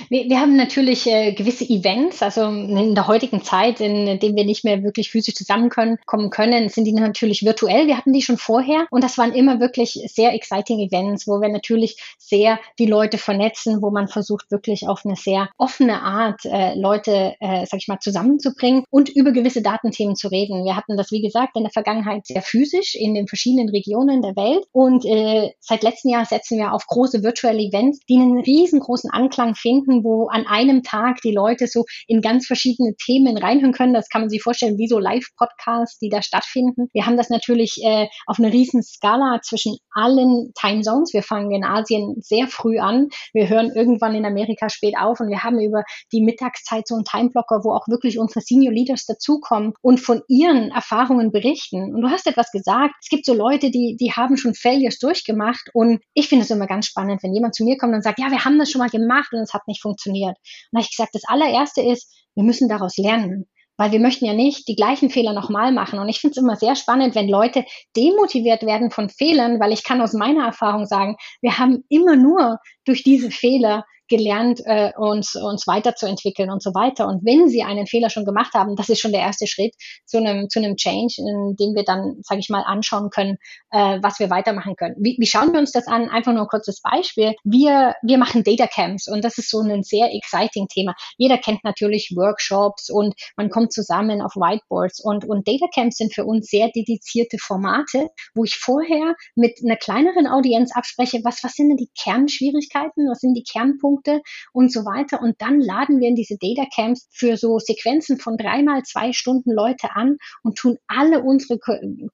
Wir, 0.10 0.30
wir 0.30 0.40
haben 0.40 0.56
natürlich 0.56 1.08
äh, 1.08 1.34
gewisse 1.34 1.68
Events, 1.70 2.22
also 2.22 2.44
in 2.44 2.96
der 2.96 3.08
heutigen 3.08 3.44
Zeit, 3.44 3.80
in, 3.82 4.08
in 4.08 4.20
denen 4.20 4.36
wir 4.36 4.46
nicht 4.46 4.64
mehr 4.64 4.84
wirklich 4.84 5.12
physisch 5.12 5.36
zusammenkommen 5.36 5.98
können, 6.30 6.70
sind 6.70 6.86
die 6.86 6.94
natürlich 6.94 7.44
virtuell. 7.44 7.88
Wir 7.88 7.98
hatten 7.98 8.14
die 8.14 8.22
schon 8.22 8.38
vorher 8.38 8.86
und 8.92 9.04
das 9.04 9.18
waren 9.18 9.34
immer 9.34 9.60
wirklich 9.60 10.00
sehr 10.08 10.34
exciting 10.34 10.80
Events, 10.80 11.28
wo 11.28 11.42
wir 11.42 11.50
natürlich 11.50 11.98
sehr 12.18 12.60
die 12.80 12.86
Leute 12.86 13.18
vernetzen, 13.18 13.82
wo 13.82 13.92
man 13.92 14.08
versucht 14.08 14.52
wirklich 14.52 14.88
auf 14.88 15.06
eine 15.06 15.16
sehr 15.16 15.50
offene 15.58 16.02
Art 16.02 16.46
äh, 16.46 16.76
Leute, 16.76 17.36
äh, 17.40 17.66
sag 17.66 17.80
ich 17.80 17.88
mal, 17.88 18.00
zusammenzubringen 18.00 18.84
und 18.90 19.10
über 19.10 19.32
gewisse 19.32 19.62
Datenthemen 19.62 20.16
zu 20.16 20.28
reden. 20.28 20.66
Wir 20.66 20.76
hatten 20.76 20.98
das, 20.98 21.12
wie 21.12 21.22
gesagt, 21.22 21.56
in 21.56 21.64
der 21.64 21.72
Vergangenheit 21.72 22.28
sehr 22.28 22.42
physisch 22.42 22.96
in 22.96 23.14
den 23.14 23.28
verschiedenen 23.28 23.70
Regionen 23.70 24.22
der 24.22 24.36
Welt 24.36 24.66
und 24.72 25.06
äh, 25.06 25.52
seit 25.60 25.84
letztem 25.84 26.12
Jahr 26.12 26.26
setzen 26.26 26.58
wir 26.58 26.74
auf 26.74 26.88
große 26.88 27.24
virtuelle 27.24 27.62
Events, 27.62 28.00
die 28.08 28.18
einen 28.18 28.40
riesengroßen 28.40 29.10
Anklang 29.10 29.56
finden, 29.56 29.73
wo 29.82 30.28
an 30.28 30.46
einem 30.48 30.84
Tag 30.84 31.22
die 31.24 31.34
Leute 31.34 31.68
so 31.68 31.86
in 32.08 32.22
ganz 32.22 32.48
verschiedene 32.48 32.94
Themen 32.96 33.38
reinhören 33.38 33.74
können. 33.74 33.94
Das 33.94 34.10
kann 34.10 34.22
man 34.22 34.30
sich 34.30 34.42
vorstellen 34.42 34.78
wie 34.78 34.88
so 34.88 35.00
Live-Podcasts, 35.00 36.00
die 36.00 36.10
da 36.10 36.22
stattfinden. 36.22 36.88
Wir 36.94 37.06
haben 37.06 37.18
das 37.18 37.30
natürlich 37.30 37.78
äh, 37.84 38.08
auf 38.28 38.40
einer 38.40 38.52
riesen 38.52 38.84
Skala 38.84 39.40
zwischen 39.42 39.78
allen 39.92 40.52
Time 40.60 40.82
Zones. 40.82 41.14
Wir 41.14 41.24
fangen 41.24 41.52
in 41.52 41.64
Asien 41.64 42.16
sehr 42.20 42.48
früh 42.48 42.80
an. 42.80 43.10
Wir 43.34 43.50
hören 43.50 43.72
irgendwann 43.76 44.16
in 44.16 44.26
Amerika 44.26 44.70
spät 44.70 44.96
auf 44.98 45.20
und 45.20 45.30
wir 45.30 45.44
haben 45.44 45.60
über 45.60 45.84
die 46.12 46.22
Mittagszeit 46.22 46.88
so 46.88 46.96
einen 46.96 47.06
Timeblocker, 47.06 47.62
wo 47.64 47.72
auch 47.72 47.88
wirklich 47.88 48.20
unsere 48.20 48.42
Senior 48.42 48.74
Leaders 48.74 49.06
dazukommen 49.06 49.74
und 49.82 50.00
von 50.00 50.22
ihren 50.28 50.72
Erfahrungen 50.72 51.32
berichten. 51.32 51.94
Und 51.94 52.02
du 52.02 52.10
hast 52.10 52.28
etwas 52.28 52.52
gesagt. 52.52 52.96
Es 53.02 53.10
gibt 53.10 53.26
so 53.26 53.34
Leute, 53.34 53.72
die, 53.72 53.98
die 54.00 54.12
haben 54.12 54.38
schon 54.38 54.54
Failures 54.54 55.00
durchgemacht 55.00 55.70
und 55.74 56.02
ich 56.14 56.28
finde 56.28 56.44
es 56.46 56.52
immer 56.52 56.68
ganz 56.68 56.88
spannend, 56.88 57.24
wenn 57.24 57.34
jemand 57.34 57.56
zu 57.56 57.64
mir 57.64 57.78
kommt 57.78 57.94
und 57.94 58.04
sagt, 58.04 58.20
ja, 58.20 58.30
wir 58.30 58.46
haben 58.46 58.60
das 58.60 58.72
schon 58.72 58.80
mal 58.80 58.90
gemacht 58.90 59.30
und 59.32 59.40
es 59.40 59.53
hat 59.54 59.68
nicht 59.68 59.82
funktioniert. 59.82 60.36
Und 60.38 60.70
da 60.72 60.80
habe 60.80 60.88
ich 60.90 60.96
gesagt, 60.96 61.16
das 61.16 61.24
allererste 61.28 61.82
ist, 61.82 62.12
wir 62.36 62.44
müssen 62.44 62.70
daraus 62.70 62.98
lernen. 62.98 63.48
Weil 63.76 63.92
wir 63.92 64.00
möchten 64.00 64.26
ja 64.26 64.34
nicht 64.34 64.68
die 64.68 64.76
gleichen 64.76 65.10
Fehler 65.10 65.34
nochmal 65.34 65.72
machen. 65.72 65.98
Und 65.98 66.08
ich 66.08 66.20
finde 66.20 66.34
es 66.34 66.44
immer 66.44 66.56
sehr 66.56 66.76
spannend, 66.76 67.16
wenn 67.16 67.28
Leute 67.28 67.66
demotiviert 67.98 68.64
werden 68.64 68.92
von 68.92 69.10
Fehlern, 69.10 69.60
weil 69.60 69.72
ich 69.72 69.84
kann 69.84 70.00
aus 70.00 70.14
meiner 70.14 70.46
Erfahrung 70.46 70.86
sagen, 70.86 71.16
wir 71.42 71.58
haben 71.58 71.84
immer 71.90 72.16
nur 72.16 72.60
durch 72.86 73.04
diese 73.04 73.32
Fehler 73.32 73.84
gelernt, 74.16 74.62
äh, 74.66 74.92
uns, 74.96 75.36
uns 75.36 75.66
weiterzuentwickeln 75.66 76.52
und 76.52 76.62
so 76.62 76.74
weiter. 76.76 77.08
Und 77.08 77.26
wenn 77.26 77.50
sie 77.50 77.64
einen 77.64 77.88
Fehler 77.88 78.10
schon 78.10 78.26
gemacht 78.26 78.54
haben, 78.54 78.76
das 78.76 78.90
ist 78.90 79.00
schon 79.00 79.12
der 79.12 79.22
erste 79.22 79.48
Schritt 79.48 79.74
zu 80.06 80.18
einem, 80.18 80.50
zu 80.50 80.60
einem 80.60 80.76
Change, 80.76 81.16
in 81.18 81.56
dem 81.56 81.74
wir 81.74 81.84
dann, 81.84 82.18
sage 82.22 82.40
ich 82.40 82.50
mal, 82.50 82.62
anschauen 82.62 83.10
können, 83.10 83.38
äh, 83.72 84.00
was 84.02 84.20
wir 84.20 84.30
weitermachen 84.30 84.76
können. 84.76 84.96
Wie, 85.00 85.16
wie 85.20 85.26
schauen 85.26 85.52
wir 85.52 85.60
uns 85.60 85.72
das 85.72 85.88
an? 85.88 86.10
Einfach 86.10 86.34
nur 86.34 86.44
ein 86.44 86.48
kurzes 86.48 86.82
Beispiel. 86.82 87.34
Wir, 87.44 87.96
wir 88.04 88.18
machen 88.18 88.44
Data 88.44 88.68
Camps 88.68 89.08
und 89.08 89.24
das 89.24 89.38
ist 89.38 89.50
so 89.50 89.62
ein 89.62 89.84
sehr 89.84 90.14
exciting 90.14 90.68
Thema. 90.68 90.94
Jeder 91.18 91.38
kennt 91.38 91.64
natürlich 91.64 92.14
Workshops 92.16 92.90
und 92.92 93.16
man 93.36 93.50
kommt 93.50 93.74
zusammen 93.74 94.22
auf 94.22 94.36
Whiteboards 94.36 95.04
und, 95.04 95.26
und 95.26 95.48
Data 95.48 95.66
Camps 95.74 95.98
sind 95.98 96.14
für 96.14 96.26
uns 96.26 96.48
sehr 96.48 96.70
dedizierte 96.70 97.38
Formate, 97.40 98.10
wo 98.36 98.44
ich 98.44 98.56
vorher 98.56 99.16
mit 99.36 99.60
einer 99.64 99.78
kleineren 99.78 100.28
Audienz 100.28 100.76
abspreche, 100.76 101.22
was, 101.24 101.44
was 101.44 101.54
sind 101.54 101.70
denn 101.70 101.78
die 101.78 101.90
Kernschwierigkeiten, 102.00 103.10
was 103.10 103.20
sind 103.20 103.34
die 103.34 103.44
Kernpunkte, 103.44 104.03
Produkte 104.04 104.22
und 104.52 104.72
so 104.72 104.86
weiter. 104.86 105.22
Und 105.22 105.36
dann 105.40 105.60
laden 105.60 106.00
wir 106.00 106.08
in 106.08 106.16
diese 106.16 106.38
Data 106.38 106.68
Camps 106.74 107.08
für 107.12 107.38
so 107.38 107.60
Sequenzen 107.60 108.18
von 108.20 108.38
dreimal 108.38 108.84
zwei 108.84 109.14
Stunden 109.14 109.52
Leute 109.52 109.96
an 109.96 110.18
und 110.44 110.58
tun 110.58 110.78
alle 110.88 111.24
unsere 111.24 111.60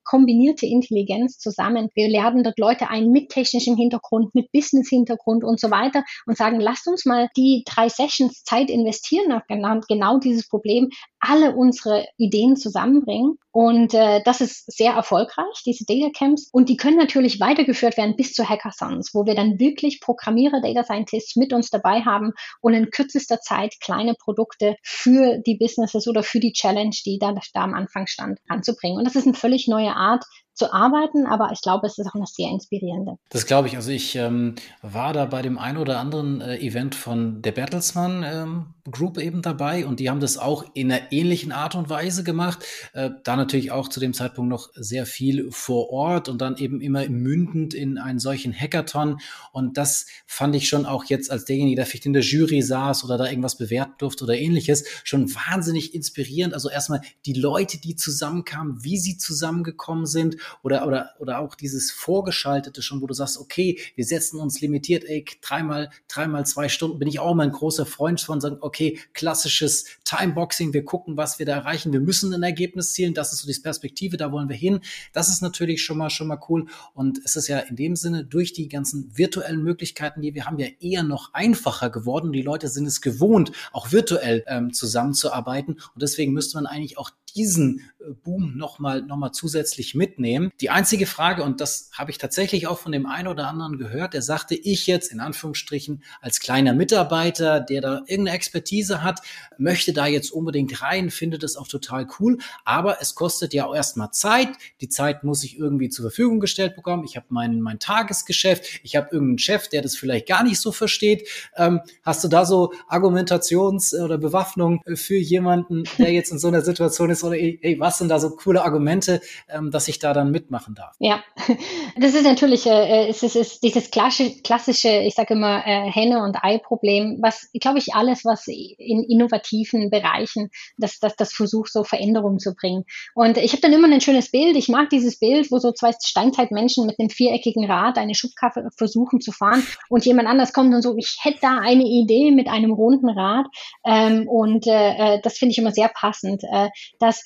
kombinierte 0.03 0.65
Intelligenz 0.65 1.37
zusammen. 1.37 1.89
Wir 1.95 2.09
laden 2.09 2.43
dort 2.43 2.59
Leute 2.59 2.89
ein 2.89 3.09
mit 3.11 3.29
technischem 3.29 3.75
Hintergrund, 3.75 4.33
mit 4.35 4.51
Business-Hintergrund 4.51 5.43
und 5.43 5.59
so 5.59 5.71
weiter 5.71 6.03
und 6.25 6.37
sagen, 6.37 6.59
lasst 6.59 6.87
uns 6.87 7.05
mal 7.05 7.29
die 7.35 7.63
drei 7.65 7.89
Sessions 7.89 8.43
Zeit 8.43 8.69
investieren 8.69 9.31
auf 9.31 9.43
genau, 9.47 9.79
genau 9.87 10.19
dieses 10.19 10.47
Problem, 10.47 10.89
alle 11.19 11.55
unsere 11.55 12.05
Ideen 12.17 12.55
zusammenbringen. 12.55 13.37
Und 13.51 13.93
äh, 13.93 14.21
das 14.23 14.41
ist 14.41 14.71
sehr 14.71 14.93
erfolgreich, 14.93 15.63
diese 15.65 15.85
Data 15.85 16.09
Camps. 16.15 16.49
Und 16.51 16.69
die 16.69 16.77
können 16.77 16.97
natürlich 16.97 17.39
weitergeführt 17.39 17.97
werden 17.97 18.15
bis 18.15 18.33
zu 18.33 18.47
Hackathons, 18.47 19.13
wo 19.13 19.25
wir 19.25 19.35
dann 19.35 19.59
wirklich 19.59 20.01
Programmierer, 20.01 20.61
Data 20.61 20.83
Scientists 20.83 21.35
mit 21.35 21.51
uns 21.51 21.68
dabei 21.69 22.01
haben 22.01 22.33
und 22.61 22.73
in 22.73 22.89
kürzester 22.91 23.39
Zeit 23.39 23.75
kleine 23.81 24.15
Produkte 24.15 24.75
für 24.83 25.37
die 25.45 25.57
Businesses 25.57 26.07
oder 26.07 26.23
für 26.23 26.39
die 26.39 26.53
Challenge, 26.53 26.95
die 27.05 27.17
da, 27.19 27.33
da 27.53 27.63
am 27.63 27.73
Anfang 27.73 28.07
stand, 28.07 28.39
anzubringen. 28.47 28.97
Und 28.97 29.05
das 29.05 29.15
ist 29.15 29.25
eine 29.25 29.35
völlig 29.35 29.67
neue 29.67 29.95
Art, 29.95 30.23
zu 30.59 30.73
arbeiten, 30.73 31.25
aber 31.25 31.51
ich 31.53 31.61
glaube, 31.61 31.87
es 31.87 31.97
ist 31.97 32.07
auch 32.07 32.15
eine 32.15 32.25
sehr 32.27 32.49
inspirierende. 32.49 33.17
Das 33.29 33.45
glaube 33.45 33.69
ich. 33.69 33.77
Also 33.77 33.91
ich 33.91 34.15
ähm, 34.15 34.55
war 34.81 35.13
da 35.13 35.25
bei 35.25 35.41
dem 35.41 35.57
einen 35.57 35.77
oder 35.77 35.99
anderen 35.99 36.41
äh, 36.41 36.57
Event 36.57 36.95
von 36.95 37.41
der 37.41 37.53
Bertelsmann 37.53 38.23
ähm, 38.23 38.73
Group 38.91 39.17
eben 39.19 39.41
dabei 39.41 39.85
und 39.85 39.99
die 39.99 40.09
haben 40.09 40.19
das 40.19 40.37
auch 40.37 40.65
in 40.73 40.91
einer 40.91 41.11
ähnlichen 41.11 41.51
Art 41.51 41.75
und 41.75 41.89
Weise 41.89 42.23
gemacht. 42.23 42.65
Äh, 42.93 43.11
da 43.23 43.37
natürlich 43.37 43.71
auch 43.71 43.87
zu 43.87 44.01
dem 44.01 44.13
Zeitpunkt 44.13 44.49
noch 44.49 44.69
sehr 44.75 45.05
viel 45.05 45.49
vor 45.51 45.89
Ort 45.91 46.27
und 46.27 46.41
dann 46.41 46.57
eben 46.57 46.81
immer 46.81 47.07
mündend 47.07 47.73
in 47.73 47.97
einen 47.97 48.19
solchen 48.19 48.53
Hackathon. 48.53 49.19
Und 49.53 49.77
das 49.77 50.07
fand 50.27 50.55
ich 50.55 50.67
schon 50.67 50.85
auch 50.85 51.05
jetzt 51.05 51.31
als 51.31 51.45
derjenige, 51.45 51.77
der 51.77 51.85
vielleicht 51.85 52.05
in 52.05 52.13
der 52.13 52.21
Jury 52.21 52.61
saß 52.61 53.05
oder 53.05 53.17
da 53.17 53.29
irgendwas 53.29 53.57
bewerten 53.57 53.93
durfte 53.97 54.25
oder 54.25 54.37
ähnliches, 54.37 54.83
schon 55.05 55.33
wahnsinnig 55.33 55.93
inspirierend. 55.95 56.53
Also 56.53 56.69
erstmal 56.69 57.01
die 57.25 57.33
Leute, 57.33 57.79
die 57.79 57.95
zusammenkamen, 57.95 58.83
wie 58.83 58.97
sie 58.97 59.17
zusammengekommen 59.17 60.05
sind 60.05 60.35
oder, 60.63 60.87
oder, 60.87 61.11
oder 61.19 61.39
auch 61.39 61.55
dieses 61.55 61.91
Vorgeschaltete 61.91 62.81
schon, 62.81 63.01
wo 63.01 63.07
du 63.07 63.13
sagst, 63.13 63.37
okay, 63.37 63.79
wir 63.95 64.05
setzen 64.05 64.39
uns 64.39 64.61
limitiert, 64.61 65.03
ey, 65.05 65.25
dreimal, 65.41 65.89
dreimal 66.07 66.45
zwei 66.45 66.69
Stunden, 66.69 66.99
bin 66.99 67.07
ich 67.07 67.19
auch 67.19 67.35
mal 67.35 67.43
ein 67.43 67.51
großer 67.51 67.85
Freund 67.85 68.21
von, 68.21 68.41
sagen, 68.41 68.57
okay, 68.61 68.99
klassisches 69.13 69.85
Timeboxing, 70.03 70.73
wir 70.73 70.83
gucken, 70.83 71.17
was 71.17 71.39
wir 71.39 71.45
da 71.45 71.55
erreichen, 71.55 71.93
wir 71.93 71.99
müssen 71.99 72.33
ein 72.33 72.43
Ergebnis 72.43 72.93
zielen, 72.93 73.13
das 73.13 73.33
ist 73.33 73.39
so 73.39 73.51
die 73.51 73.59
Perspektive, 73.59 74.17
da 74.17 74.31
wollen 74.31 74.49
wir 74.49 74.55
hin. 74.55 74.79
Das 75.13 75.29
ist 75.29 75.41
natürlich 75.41 75.83
schon 75.83 75.97
mal, 75.97 76.09
schon 76.09 76.27
mal 76.27 76.39
cool. 76.49 76.67
Und 76.93 77.19
es 77.23 77.35
ist 77.35 77.47
ja 77.47 77.59
in 77.59 77.75
dem 77.75 77.95
Sinne 77.95 78.25
durch 78.25 78.53
die 78.53 78.67
ganzen 78.67 79.15
virtuellen 79.17 79.63
Möglichkeiten, 79.63 80.21
die 80.21 80.33
wir 80.33 80.45
haben, 80.45 80.59
ja 80.59 80.67
eher 80.79 81.03
noch 81.03 81.33
einfacher 81.33 81.89
geworden. 81.89 82.31
Die 82.31 82.41
Leute 82.41 82.67
sind 82.67 82.85
es 82.85 83.01
gewohnt, 83.01 83.51
auch 83.71 83.91
virtuell 83.91 84.43
ähm, 84.47 84.73
zusammenzuarbeiten. 84.73 85.73
Und 85.73 86.01
deswegen 86.01 86.33
müsste 86.33 86.57
man 86.57 86.65
eigentlich 86.65 86.97
auch 86.97 87.11
diesen 87.33 87.81
äh, 87.99 88.11
Boom 88.23 88.57
nochmal 88.57 89.01
noch 89.01 89.17
mal 89.17 89.31
zusätzlich 89.31 89.95
mitnehmen. 89.95 90.51
Die 90.61 90.69
einzige 90.69 91.05
Frage, 91.05 91.43
und 91.43 91.61
das 91.61 91.89
habe 91.93 92.11
ich 92.11 92.17
tatsächlich 92.17 92.67
auch 92.67 92.79
von 92.79 92.91
dem 92.91 93.05
einen 93.05 93.27
oder 93.27 93.47
anderen 93.47 93.77
gehört, 93.77 94.13
der 94.13 94.21
sagte, 94.21 94.55
ich 94.55 94.87
jetzt 94.87 95.11
in 95.11 95.19
Anführungsstrichen 95.19 96.03
als 96.21 96.39
kleiner 96.39 96.73
Mitarbeiter, 96.73 97.59
der 97.59 97.81
da 97.81 97.97
irgendeine 98.07 98.31
Expertise 98.31 99.03
hat, 99.03 99.21
möchte 99.57 99.93
da 99.93 100.07
jetzt 100.07 100.31
unbedingt 100.31 100.81
rein, 100.81 101.09
findet 101.09 101.43
es 101.43 101.55
auch 101.55 101.67
total 101.67 102.07
cool, 102.19 102.37
aber 102.65 103.01
es 103.01 103.15
kostet 103.15 103.53
ja 103.53 103.65
auch 103.65 103.75
erstmal 103.75 104.11
Zeit. 104.11 104.49
Die 104.81 104.89
Zeit 104.89 105.23
muss 105.23 105.43
ich 105.43 105.57
irgendwie 105.57 105.89
zur 105.89 106.03
Verfügung 106.03 106.39
gestellt 106.39 106.75
bekommen. 106.75 107.03
Ich 107.03 107.15
habe 107.15 107.27
mein, 107.29 107.61
mein 107.61 107.79
Tagesgeschäft, 107.79 108.81
ich 108.83 108.95
habe 108.95 109.09
irgendeinen 109.11 109.39
Chef, 109.39 109.67
der 109.67 109.81
das 109.81 109.95
vielleicht 109.95 110.27
gar 110.27 110.43
nicht 110.43 110.59
so 110.59 110.71
versteht. 110.71 111.27
Ähm, 111.55 111.81
hast 112.03 112.23
du 112.23 112.27
da 112.27 112.45
so 112.45 112.73
Argumentations- 112.89 113.93
oder 113.93 114.17
Bewaffnung 114.17 114.81
für 114.95 115.17
jemanden, 115.17 115.83
der 115.97 116.11
jetzt 116.11 116.31
in 116.31 116.39
so 116.39 116.47
einer 116.47 116.61
Situation 116.61 117.09
ist, 117.09 117.18
ist 117.19 117.23
oder 117.23 117.35
ey, 117.35 117.77
was 117.79 117.97
sind 117.97 118.09
da 118.09 118.19
so 118.19 118.31
coole 118.31 118.63
Argumente, 118.63 119.21
ähm, 119.49 119.71
dass 119.71 119.87
ich 119.87 119.99
da 119.99 120.13
dann 120.13 120.31
mitmachen 120.31 120.75
darf? 120.75 120.95
Ja, 120.99 121.23
das 121.97 122.13
ist 122.13 122.23
natürlich, 122.23 122.65
äh, 122.65 123.05
äh 123.05 123.09
es 123.09 123.23
ist, 123.23 123.35
ist 123.35 123.63
dieses 123.63 123.91
klassische, 123.91 124.41
klassische, 124.41 124.89
ich 124.89 125.15
sage 125.15 125.33
immer, 125.33 125.65
äh, 125.65 125.91
Henne- 125.91 126.23
und 126.23 126.37
Ei-Problem, 126.41 127.19
was, 127.21 127.49
glaube 127.59 127.79
ich, 127.79 127.93
alles, 127.93 128.25
was 128.25 128.47
in 128.47 129.03
innovativen 129.03 129.89
Bereichen, 129.89 130.49
dass 130.77 130.99
das, 130.99 131.15
das 131.15 131.33
versucht, 131.33 131.71
so 131.71 131.83
Veränderungen 131.83 132.39
zu 132.39 132.53
bringen. 132.53 132.85
Und 133.15 133.37
ich 133.37 133.51
habe 133.51 133.61
dann 133.61 133.73
immer 133.73 133.87
ein 133.89 134.01
schönes 134.01 134.31
Bild. 134.31 134.55
Ich 134.55 134.69
mag 134.69 134.89
dieses 134.89 135.19
Bild, 135.19 135.51
wo 135.51 135.59
so 135.59 135.71
zwei 135.71 135.91
Steinzeitmenschen 135.91 136.85
mit 136.85 136.99
einem 136.99 137.09
viereckigen 137.09 137.69
Rad 137.69 137.97
eine 137.97 138.15
Schubkarre 138.15 138.69
versuchen 138.75 139.21
zu 139.21 139.31
fahren 139.31 139.65
und 139.89 140.05
jemand 140.05 140.27
anders 140.27 140.53
kommt 140.53 140.73
und 140.73 140.81
so, 140.81 140.95
ich 140.97 141.17
hätte 141.21 141.39
da 141.41 141.59
eine 141.59 141.83
Idee 141.83 142.31
mit 142.31 142.47
einem 142.47 142.71
runden 142.71 143.09
Rad. 143.09 143.45
Ähm, 143.85 144.27
und 144.27 144.67
äh, 144.67 145.15
äh 145.15 145.21
das 145.21 145.37
finde 145.37 145.51
ich 145.51 145.57
immer 145.57 145.71
sehr 145.71 145.89
passend. 145.89 146.43
Äh, 146.43 146.69
dass 147.09 147.23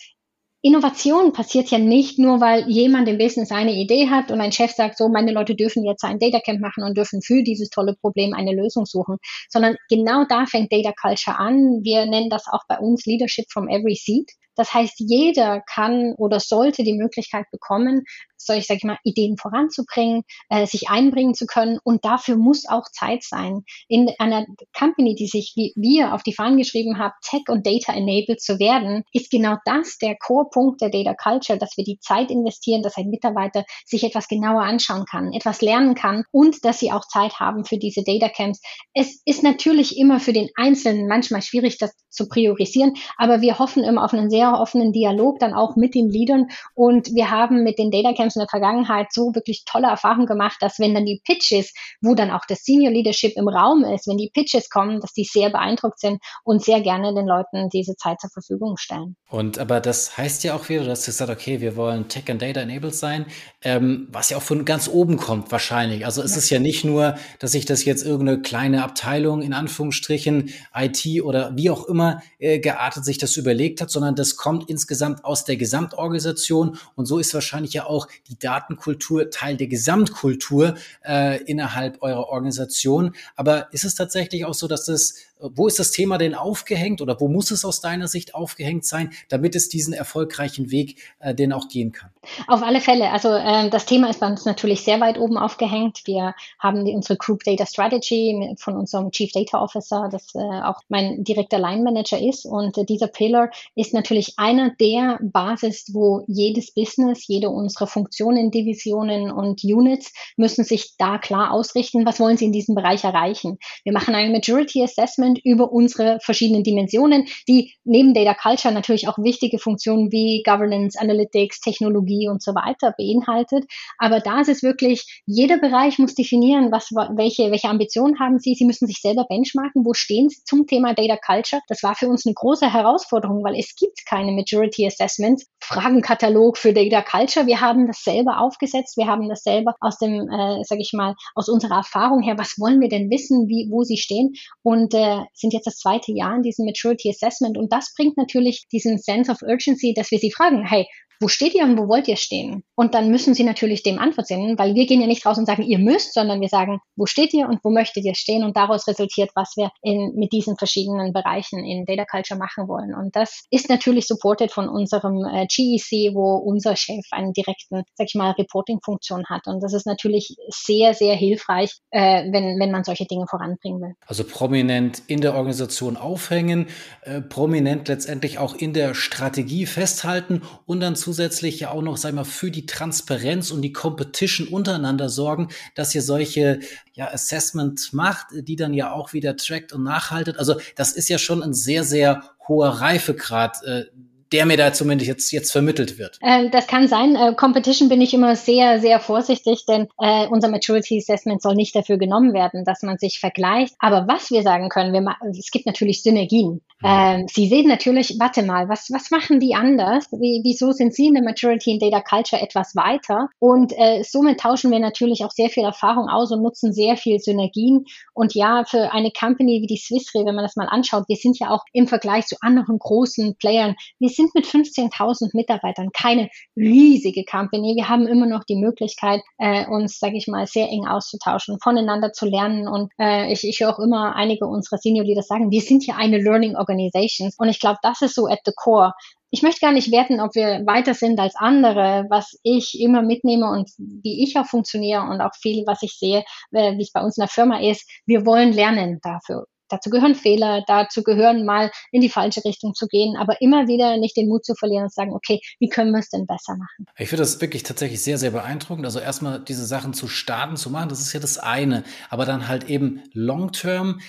Innovation 0.66 1.34
passiert 1.34 1.70
ja 1.72 1.78
nicht 1.78 2.18
nur, 2.18 2.40
weil 2.40 2.70
jemand 2.70 3.10
im 3.10 3.18
Business 3.18 3.52
eine 3.52 3.74
Idee 3.74 4.10
hat 4.10 4.32
und 4.32 4.40
ein 4.40 4.54
Chef 4.54 4.72
sagt, 4.72 4.98
so, 4.98 5.10
meine 5.10 5.34
Leute 5.34 5.56
dürfen 5.56 5.84
jetzt 5.84 6.06
ein 6.06 6.20
Data 6.20 6.40
Camp 6.40 6.62
machen 6.62 6.86
und 6.86 6.96
dürfen 6.96 7.22
für 7.22 7.44
dieses 7.44 7.70
tolle 7.70 7.96
Problem 8.00 8.34
eine 8.34 8.54
Lösung 8.56 8.86
suchen, 8.86 9.18
sondern 9.50 9.76
genau 9.90 10.24
da 10.30 10.46
fängt 10.46 10.72
Data 10.72 10.94
Culture 10.94 11.38
an. 11.38 11.82
Wir 11.84 12.06
nennen 12.06 12.30
das 12.30 12.46
auch 12.50 12.62
bei 12.70 12.80
uns 12.80 13.06
Leadership 13.06 13.44
from 13.52 13.68
every 13.68 13.96
seat. 13.96 14.32
Das 14.56 14.74
heißt, 14.74 14.94
jeder 15.00 15.62
kann 15.62 16.14
oder 16.18 16.40
sollte 16.40 16.84
die 16.84 16.94
Möglichkeit 16.94 17.46
bekommen, 17.52 18.06
solche, 18.46 18.66
sag 18.68 18.78
ich 18.78 18.84
mal, 18.84 18.98
Ideen 19.04 19.38
voranzubringen, 19.38 20.24
äh, 20.50 20.66
sich 20.66 20.90
einbringen 20.90 21.34
zu 21.34 21.46
können. 21.46 21.80
Und 21.84 22.06
dafür 22.06 22.38
muss 22.38 22.68
auch 22.68 22.90
Zeit 22.92 23.24
sein. 23.24 23.64
In 23.88 24.10
einer 24.20 24.46
Company, 24.78 25.16
die 25.16 25.28
sich 25.28 25.54
wie 25.56 25.74
wir 25.76 26.14
auf 26.14 26.24
die 26.24 26.34
Fahnen 26.34 26.58
geschrieben 26.58 26.98
haben, 26.98 27.14
Tech 27.22 27.44
und 27.48 27.66
Data 27.66 27.94
enabled 27.94 28.42
zu 28.42 28.60
werden, 28.60 29.04
ist 29.12 29.30
genau 29.32 29.56
das 29.66 29.98
der 29.98 30.16
Core-Punkt 30.16 30.82
der 30.82 30.90
Data 30.90 31.14
Culture, 31.14 31.60
dass 31.60 31.78
wir 31.78 31.84
die 31.84 32.00
Zeit 32.00 32.32
investieren, 32.32 32.82
dass 32.82 32.98
ein 32.98 33.10
Mitarbeiter 33.10 33.66
sich 33.86 34.04
etwas 34.04 34.28
genauer 34.28 34.62
anschauen 34.62 35.06
kann, 35.10 35.34
etwas 35.34 35.62
lernen 35.62 35.96
kann 35.96 36.24
und 36.32 36.64
dass 36.66 36.80
sie 36.80 36.92
auch 36.92 37.06
Zeit 37.08 37.40
haben 37.40 37.66
für 37.66 37.78
diese 37.78 38.04
Data 38.04 38.30
Camps. 38.30 38.62
Es 38.94 39.22
ist 39.26 39.44
natürlich 39.44 39.98
immer 39.98 40.20
für 40.20 40.34
den 40.34 40.50
Einzelnen 40.56 41.08
manchmal 41.08 41.42
schwierig, 41.42 41.78
das 41.78 41.94
zu 42.10 42.28
priorisieren, 42.28 42.96
aber 43.18 43.42
wir 43.42 43.60
hoffen 43.60 43.84
immer 43.84 44.04
auf 44.04 44.14
einen 44.14 44.30
sehr 44.30 44.60
offenen 44.60 44.92
Dialog 44.92 45.40
dann 45.40 45.54
auch 45.54 45.76
mit 45.76 45.96
den 45.96 46.10
Leadern 46.10 46.48
und 46.76 47.14
wir 47.14 47.32
haben 47.32 47.64
mit 47.64 47.80
den 47.80 47.92
Data 47.92 48.14
Camps 48.14 48.33
in 48.36 48.42
der 48.42 48.50
Vergangenheit 48.50 49.12
so 49.12 49.34
wirklich 49.36 49.64
tolle 49.66 49.88
Erfahrungen 49.88 50.28
gemacht, 50.28 50.58
dass 50.62 50.80
wenn 50.80 50.94
dann 50.94 51.06
die 51.06 51.22
Pitches, 51.26 51.74
wo 52.02 52.16
dann 52.16 52.32
auch 52.32 52.46
das 52.48 52.64
Senior 52.64 52.92
Leadership 52.92 53.34
im 53.36 53.48
Raum 53.48 53.84
ist, 53.84 54.08
wenn 54.08 54.18
die 54.18 54.32
Pitches 54.34 54.70
kommen, 54.70 55.00
dass 55.02 55.14
die 55.14 55.24
sehr 55.24 55.50
beeindruckt 55.50 56.00
sind 56.00 56.22
und 56.44 56.64
sehr 56.64 56.82
gerne 56.82 57.14
den 57.14 57.28
Leuten 57.28 57.70
diese 57.70 57.96
Zeit 57.96 58.20
zur 58.20 58.30
Verfügung 58.30 58.78
stellen. 58.78 59.16
Und 59.30 59.60
aber 59.60 59.80
das 59.80 60.18
heißt 60.18 60.44
ja 60.44 60.56
auch 60.56 60.70
wieder, 60.70 60.84
du 60.84 60.92
hast 60.92 61.06
gesagt, 61.06 61.32
okay, 61.32 61.62
wir 61.62 61.76
wollen 61.76 62.08
Tech 62.08 62.30
and 62.30 62.42
Data 62.42 62.62
enabled 62.62 62.96
sein, 62.96 63.26
ähm, 63.62 64.08
was 64.12 64.30
ja 64.30 64.38
auch 64.38 64.42
von 64.42 64.66
ganz 64.66 64.88
oben 64.88 65.18
kommt 65.18 65.52
wahrscheinlich. 65.52 66.06
Also 66.06 66.22
es 66.22 66.32
ja. 66.32 66.38
ist 66.38 66.50
ja 66.50 66.60
nicht 66.60 66.84
nur, 66.84 67.16
dass 67.40 67.52
sich 67.54 67.66
das 67.66 67.86
jetzt 67.86 68.06
irgendeine 68.06 68.42
kleine 68.42 68.84
Abteilung 68.84 69.42
in 69.42 69.54
Anführungsstrichen 69.54 70.52
IT 70.76 71.24
oder 71.24 71.56
wie 71.56 71.70
auch 71.70 71.86
immer 71.86 72.22
äh, 72.40 72.60
geartet 72.60 73.06
sich 73.06 73.18
das 73.18 73.38
überlegt 73.38 73.82
hat, 73.82 73.90
sondern 73.90 74.16
das 74.16 74.36
kommt 74.36 74.70
insgesamt 74.70 75.26
aus 75.26 75.46
der 75.46 75.58
Gesamtorganisation 75.58 76.78
und 76.96 77.06
so 77.06 77.20
ist 77.20 77.34
wahrscheinlich 77.34 77.74
ja 77.74 77.86
auch 77.86 78.08
die 78.28 78.40
Datenkultur 78.40 79.30
Teil 79.30 79.58
der 79.58 79.68
Gesamtkultur 79.68 80.76
äh, 81.06 81.44
innerhalb 81.44 82.02
eurer 82.02 82.28
Organisation. 82.30 83.16
Aber 83.36 83.72
ist 83.74 83.86
es 83.86 83.96
tatsächlich 83.96 84.46
auch 84.46 84.54
so, 84.54 84.68
dass 84.68 84.86
das 84.86 85.16
wo 85.56 85.68
ist 85.68 85.80
das 85.80 85.92
Thema 85.92 86.18
denn 86.18 86.36
aufgehängt 86.36 87.02
oder 87.02 87.20
wo 87.20 87.28
muss 87.28 87.52
es 87.52 87.66
aus 87.66 87.82
deiner 87.82 88.08
Sicht 88.08 88.36
aufgehängt 88.36 88.86
sein, 88.86 89.12
damit 89.30 89.56
es 89.56 89.70
diesen 89.70 89.94
erfolgreichen 89.94 90.72
Weg 90.72 90.98
äh, 91.20 91.36
denn 91.36 91.54
auch 91.54 91.68
gehen 91.68 91.92
kann? 91.92 92.10
Auf 92.48 92.64
alle 92.64 92.82
Fälle. 92.82 93.12
Also 93.12 93.30
äh, 93.30 93.70
das 93.70 93.86
Thema 93.86 94.10
ist 94.10 94.20
bei 94.20 94.28
uns 94.28 94.46
natürlich 94.46 94.82
sehr 94.82 95.00
weit 95.02 95.18
oben 95.18 95.38
aufgehängt. 95.38 96.02
Wir 96.06 96.34
haben 96.60 96.86
die, 96.86 96.94
unsere 96.94 97.18
Group 97.18 97.44
Data 97.44 97.66
Strategy 97.66 98.56
von 98.58 98.78
unserem 98.78 99.12
Chief 99.12 99.32
Data 99.32 99.62
Officer, 99.62 100.10
das 100.12 100.34
äh, 100.36 100.40
auch 100.40 100.82
mein 100.90 101.24
direkter 101.24 101.60
Line 101.60 101.84
Manager 101.84 102.20
ist. 102.20 102.46
Und 102.46 102.78
äh, 102.78 102.86
dieser 102.86 103.08
Pillar 103.08 103.50
ist 103.76 103.94
natürlich 103.94 104.34
einer 104.38 104.72
der 104.80 105.20
Basis, 105.22 105.94
wo 105.94 106.24
jedes 106.28 106.74
Business, 106.74 107.28
jede 107.28 107.50
unserer 107.50 107.88
Funktionen, 107.88 108.52
Divisionen 108.52 109.32
und 109.32 109.64
Units 109.64 110.14
müssen 110.38 110.64
sich 110.64 110.96
da 110.98 111.18
klar 111.18 111.52
ausrichten, 111.52 112.06
was 112.06 112.20
wollen 112.20 112.38
sie 112.38 112.46
in 112.46 112.52
diesem 112.52 112.76
Bereich 112.76 113.04
erreichen. 113.04 113.58
Wir 113.84 113.94
machen 113.94 114.16
ein 114.16 114.32
Majority 114.32 114.84
Assessment 114.84 115.33
Assessment 115.34 115.40
über 115.44 115.72
unsere 115.72 116.20
verschiedenen 116.22 116.64
Dimensionen, 116.64 117.28
die 117.48 117.74
neben 117.84 118.14
Data 118.14 118.34
Culture 118.34 118.74
natürlich 118.74 119.08
auch 119.08 119.18
wichtige 119.18 119.60
Funktionen 119.60 120.12
wie 120.12 120.44
Governance, 120.46 121.00
Analytics, 121.00 121.62
Technologie 121.62 122.28
und 122.30 122.42
so 122.42 122.54
weiter 122.54 122.94
beinhaltet. 122.98 123.66
Aber 123.98 124.20
da 124.20 124.42
ist 124.42 124.50
es 124.50 124.64
wirklich, 124.64 125.22
jeder 125.26 125.58
Bereich 125.58 126.00
muss 126.00 126.16
definieren, 126.16 126.72
was, 126.72 126.92
welche, 126.92 127.52
welche 127.52 127.70
Ambitionen 127.70 128.20
haben 128.20 128.40
sie. 128.40 128.56
Sie 128.56 128.66
müssen 128.66 128.88
sich 128.88 129.02
selber 129.02 129.26
benchmarken. 129.28 129.86
Wo 129.86 129.94
stehen 129.94 130.30
sie 130.30 130.42
zum 130.46 130.68
Thema 130.68 130.94
Data 130.94 131.18
Culture? 131.18 131.62
Das 131.68 131.84
war 131.84 131.96
für 131.96 132.08
uns 132.08 132.26
eine 132.26 132.34
große 132.34 132.72
Herausforderung, 132.72 133.44
weil 133.44 133.56
es 133.58 133.76
gibt 133.76 134.06
keine 134.06 134.32
Majority 134.32 134.86
Assessments, 134.86 135.48
Fragenkatalog 135.62 136.58
für 136.58 136.74
Data 136.74 137.02
Culture. 137.02 137.48
Wir 137.48 137.62
haben 137.62 137.88
das 137.88 138.04
selber 138.04 138.40
aufgesetzt. 138.40 138.98
Wir 138.98 139.08
haben 139.08 139.30
das 139.30 139.44
selber 139.44 139.76
aus 139.80 139.98
dem, 139.98 140.30
äh, 140.30 140.64
sage 140.64 140.82
ich 140.82 140.94
mal, 140.94 141.16
aus 141.36 141.50
unserer 141.50 141.78
Erfahrung 141.78 142.22
her. 142.22 142.38
Was 142.38 142.56
wollen 142.60 142.82
wir 142.82 142.90
denn 142.90 143.10
wissen, 143.10 143.48
wie, 143.48 143.68
wo 143.72 143.84
sie 143.84 143.98
stehen? 143.98 144.34
Und 144.62 144.94
äh, 144.94 145.23
sind 145.34 145.54
jetzt 145.54 145.68
das 145.68 145.78
zweite 145.78 146.12
Jahr 146.12 146.36
in 146.36 146.44
diesem 146.44 146.66
Maturity 146.66 147.10
Assessment. 147.10 147.58
Und 147.58 147.72
das 147.72 147.94
bringt 147.96 148.18
natürlich 148.18 148.66
diesen 148.72 148.98
Sense 148.98 149.32
of 149.32 149.42
Urgency, 149.42 149.94
dass 149.94 150.12
wir 150.12 150.20
sie 150.20 150.32
fragen, 150.32 150.66
hey, 150.66 150.88
wo 151.20 151.28
steht 151.28 151.54
ihr 151.54 151.64
und 151.64 151.78
wo 151.78 151.88
wollt 151.88 152.08
ihr 152.08 152.18
stehen? 152.18 152.64
Und 152.76 152.94
dann 152.94 153.10
müssen 153.10 153.34
sie 153.34 153.44
natürlich 153.44 153.84
dem 153.84 154.00
Antwort 154.00 154.28
senden, 154.28 154.58
weil 154.58 154.76
wir 154.76 154.86
gehen 154.86 155.02
ja 155.02 155.08
nicht 155.08 155.26
raus 155.26 155.38
und 155.38 155.46
sagen, 155.46 155.64
ihr 155.64 155.80
müsst, 155.80 156.14
sondern 156.14 156.42
wir 156.42 156.50
sagen, 156.50 156.80
wo 156.96 157.06
steht 157.06 157.34
ihr 157.34 157.48
und 157.48 157.60
wo 157.64 157.70
möchtet 157.70 158.04
ihr 158.04 158.16
stehen? 158.16 158.44
Und 158.44 158.58
daraus 158.58 158.88
resultiert, 158.88 159.32
was 159.36 159.54
wir 159.56 159.72
in, 159.82 160.14
mit 160.16 160.34
diesen 160.34 160.58
verschiedenen 160.58 161.14
Bereichen 161.14 161.64
in 161.64 161.86
Data 161.86 162.06
Culture 162.06 162.38
machen 162.38 162.68
wollen. 162.68 162.94
Und 162.94 163.16
das 163.16 163.46
ist 163.52 163.70
natürlich 163.70 164.08
supported 164.08 164.52
von 164.52 164.68
unserem 164.68 165.24
äh, 165.26 165.46
GEC, 165.48 166.14
wo 166.14 166.36
unser 166.36 166.76
Chef 166.76 167.06
einen 167.12 167.34
direkten, 167.34 167.84
sag 167.96 168.08
ich 168.08 168.16
mal, 168.16 168.32
Reporting-Funktion 168.32 169.26
hat. 169.28 169.48
Und 169.48 169.62
das 169.62 169.74
ist 169.74 169.86
natürlich 169.86 170.36
sehr, 170.50 170.94
sehr 170.94 171.16
hilfreich, 171.16 171.72
äh, 171.92 172.32
wenn, 172.32 172.60
wenn 172.60 172.72
man 172.72 172.84
solche 172.84 173.06
Dinge 173.06 173.28
voranbringen 173.28 173.82
will. 173.82 173.94
Also 174.08 174.24
prominent 174.24 175.04
in 175.08 175.22
der 175.22 175.36
Organisation 175.36 175.98
aufhängen, 175.98 176.68
äh, 177.04 177.22
prominent 177.22 177.88
letztendlich 177.88 178.40
auch 178.40 178.56
in 178.56 178.74
der 178.74 178.94
Strategie 178.94 179.66
festhalten 179.66 180.42
und 180.66 180.80
dann 180.80 180.96
zu 180.96 181.03
zusätzlich 181.04 181.60
ja 181.60 181.72
auch 181.72 181.82
noch, 181.82 181.98
sag 181.98 182.14
mal, 182.14 182.24
für 182.24 182.50
die 182.50 182.66
Transparenz 182.66 183.52
und 183.52 183.62
die 183.62 183.74
Competition 183.74 184.48
untereinander 184.48 185.10
sorgen, 185.10 185.50
dass 185.76 185.94
ihr 185.94 186.02
solche 186.02 186.60
ja, 186.94 187.12
Assessment 187.12 187.92
macht, 187.92 188.28
die 188.32 188.56
dann 188.56 188.74
ja 188.74 188.94
auch 188.94 189.14
wieder 189.14 189.36
trackt 189.36 189.74
und 189.74 189.84
nachhaltet. 189.84 190.38
Also 190.38 190.56
das 190.76 190.94
ist 190.94 191.10
ja 191.10 191.18
schon 191.18 191.44
ein 191.44 191.54
sehr, 191.54 191.84
sehr 191.84 192.24
hoher 192.48 192.70
Reifegrad, 192.70 193.64
äh, 193.64 193.86
der 194.34 194.46
mir 194.46 194.58
da 194.58 194.74
zumindest 194.74 195.08
jetzt, 195.08 195.32
jetzt 195.32 195.52
vermittelt 195.52 195.98
wird. 195.98 196.18
Äh, 196.22 196.50
das 196.50 196.68
kann 196.68 196.88
sein. 196.88 197.16
Äh, 197.16 197.36
Competition 197.36 197.88
bin 197.88 198.02
ich 198.02 198.14
immer 198.14 198.36
sehr, 198.36 198.82
sehr 198.82 199.00
vorsichtig, 199.00 199.66
denn 199.68 199.88
äh, 200.00 200.28
unser 200.28 200.50
Maturity 200.50 200.98
Assessment 200.98 201.42
soll 201.42 201.56
nicht 201.56 201.76
dafür 201.76 201.98
genommen 201.98 202.34
werden, 202.34 202.66
dass 202.66 202.82
man 202.82 202.98
sich 202.98 203.20
vergleicht. 203.20 203.76
Aber 203.80 204.08
was 204.08 204.32
wir 204.32 204.42
sagen 204.42 204.70
können, 204.70 204.92
wir 204.92 205.04
es 205.30 205.52
gibt 205.52 205.66
natürlich 205.66 206.02
Synergien. 206.02 206.62
Mhm. 206.82 206.86
Ähm, 206.86 207.26
Sie 207.32 207.48
sehen 207.48 207.68
natürlich, 207.68 208.16
warte 208.20 208.44
mal, 208.44 208.70
was, 208.70 208.90
was 208.92 209.12
machen 209.12 209.40
die 209.40 209.56
anders? 209.56 210.06
Wie, 210.12 210.42
wieso 210.44 210.72
sind 210.72 210.94
Sie 210.94 211.08
in 211.08 211.14
der 211.14 211.24
Maturity 211.24 211.72
in 211.72 211.80
Data 211.80 212.02
Culture 212.02 212.42
etwas 212.42 212.76
weiter? 212.76 213.30
Und 213.40 213.74
äh, 213.78 214.04
somit 214.04 214.40
tauschen 214.40 214.72
wir 214.72 214.80
natürlich 214.80 215.24
auch 215.24 215.32
sehr 215.32 215.50
viel 215.50 215.64
Erfahrung 215.64 216.10
aus 216.10 216.32
und 216.32 216.42
nutzen 216.42 216.74
sehr 216.74 216.98
viel 216.98 217.20
Synergien. 217.20 217.86
Und 218.14 218.34
ja, 218.34 218.64
für 218.66 218.92
eine 218.92 219.12
Company 219.12 219.62
wie 219.62 219.68
die 219.68 219.78
Swissre, 219.78 220.26
wenn 220.26 220.36
man 220.36 220.44
das 220.44 220.56
mal 220.56 220.68
anschaut, 220.68 221.06
wir 221.08 221.18
sind 221.18 221.38
ja 221.40 221.52
auch 221.52 221.64
im 221.72 221.88
Vergleich 221.88 222.26
zu 222.26 222.36
anderen 222.42 222.80
großen 222.80 223.36
Playern, 223.36 223.76
wir 224.00 224.10
sind 224.10 224.23
sind 224.24 224.36
mit 224.36 224.46
15.000 224.46 225.32
Mitarbeitern 225.34 225.90
keine 225.92 226.30
riesige 226.56 227.24
Company. 227.26 227.76
Wir 227.76 227.90
haben 227.90 228.08
immer 228.08 228.26
noch 228.26 228.44
die 228.44 228.56
Möglichkeit, 228.56 229.22
äh, 229.38 229.66
uns, 229.68 230.00
sage 230.00 230.18
ich 230.18 230.28
mal, 230.28 230.48
sehr 230.48 230.70
eng 230.70 230.88
auszutauschen, 230.88 231.58
voneinander 231.62 232.12
zu 232.12 232.26
lernen. 232.26 232.68
Und 232.68 232.92
äh, 233.00 233.32
ich, 233.32 233.48
ich 233.48 233.60
höre 233.60 233.74
auch 233.74 233.80
immer 233.80 234.16
einige 234.16 234.46
unserer 234.46 234.78
Senior 234.78 235.06
Leaders 235.06 235.28
sagen, 235.28 235.52
wir 235.52 235.62
sind 235.62 235.84
hier 235.84 235.98
eine 235.98 236.18
Learning 236.18 236.56
Organization. 236.56 237.32
Und 237.38 237.50
ich 237.50 237.60
glaube, 237.60 237.80
das 237.82 238.02
ist 238.02 238.16
so 238.16 238.28
at 238.28 238.40
the 238.46 238.54
core 238.56 238.94
ich 239.34 239.42
möchte 239.42 239.62
gar 239.62 239.72
nicht 239.72 239.92
werten, 239.92 240.20
ob 240.20 240.36
wir 240.36 240.62
weiter 240.68 240.94
sind 240.94 241.20
als 241.20 241.34
andere. 241.36 242.06
Was 242.08 242.38
ich 242.44 242.80
immer 242.80 243.02
mitnehme 243.02 243.50
und 243.50 243.68
wie 243.80 244.24
ich 244.24 244.38
auch 244.38 244.46
funktioniere 244.46 245.02
und 245.02 245.22
auch 245.22 245.34
viel, 245.42 245.64
was 245.66 245.82
ich 245.82 245.98
sehe, 245.98 246.24
äh, 246.52 246.78
wie 246.78 246.84
es 246.84 246.92
bei 246.92 247.02
uns 247.02 247.18
in 247.18 247.22
der 247.22 247.30
Firma 247.30 247.60
ist, 247.60 247.90
wir 248.06 248.28
wollen 248.28 248.54
lernen 248.54 249.00
dafür. 249.02 249.48
Dazu 249.74 249.90
gehören 249.90 250.14
Fehler, 250.14 250.64
dazu 250.68 251.02
gehören 251.02 251.46
mal 251.46 251.72
in 251.92 252.02
die 252.02 252.10
falsche 252.10 252.46
Richtung 252.46 252.76
zu 252.76 252.86
gehen, 252.86 253.18
aber 253.18 253.42
immer 253.42 253.68
wieder 253.68 253.98
nicht 253.98 254.16
den 254.16 254.28
Mut 254.28 254.46
zu 254.46 254.54
verlieren 254.54 254.84
und 254.84 254.94
sagen, 254.94 255.14
okay, 255.14 255.42
wie 255.60 255.68
können 255.68 255.92
wir 255.92 256.00
es 256.00 256.10
denn 256.10 256.28
besser 256.28 256.56
machen? 256.56 256.86
Ich 257.00 257.10
finde 257.10 257.24
das 257.24 257.42
wirklich 257.42 257.64
tatsächlich 257.64 258.02
sehr, 258.04 258.20
sehr 258.20 258.30
beeindruckend. 258.30 258.86
Also 258.86 259.00
erstmal 259.00 259.40
diese 259.40 259.66
Sachen 259.66 259.94
zu 259.94 260.08
starten, 260.08 260.58
zu 260.58 260.70
machen, 260.70 260.90
das 260.90 261.00
ist 261.00 261.12
ja 261.12 261.20
das 261.20 261.40
eine. 261.40 261.84
Aber 262.12 262.26
dann 262.26 262.48
halt 262.48 262.70
eben 262.70 263.02
long-term 263.14 264.00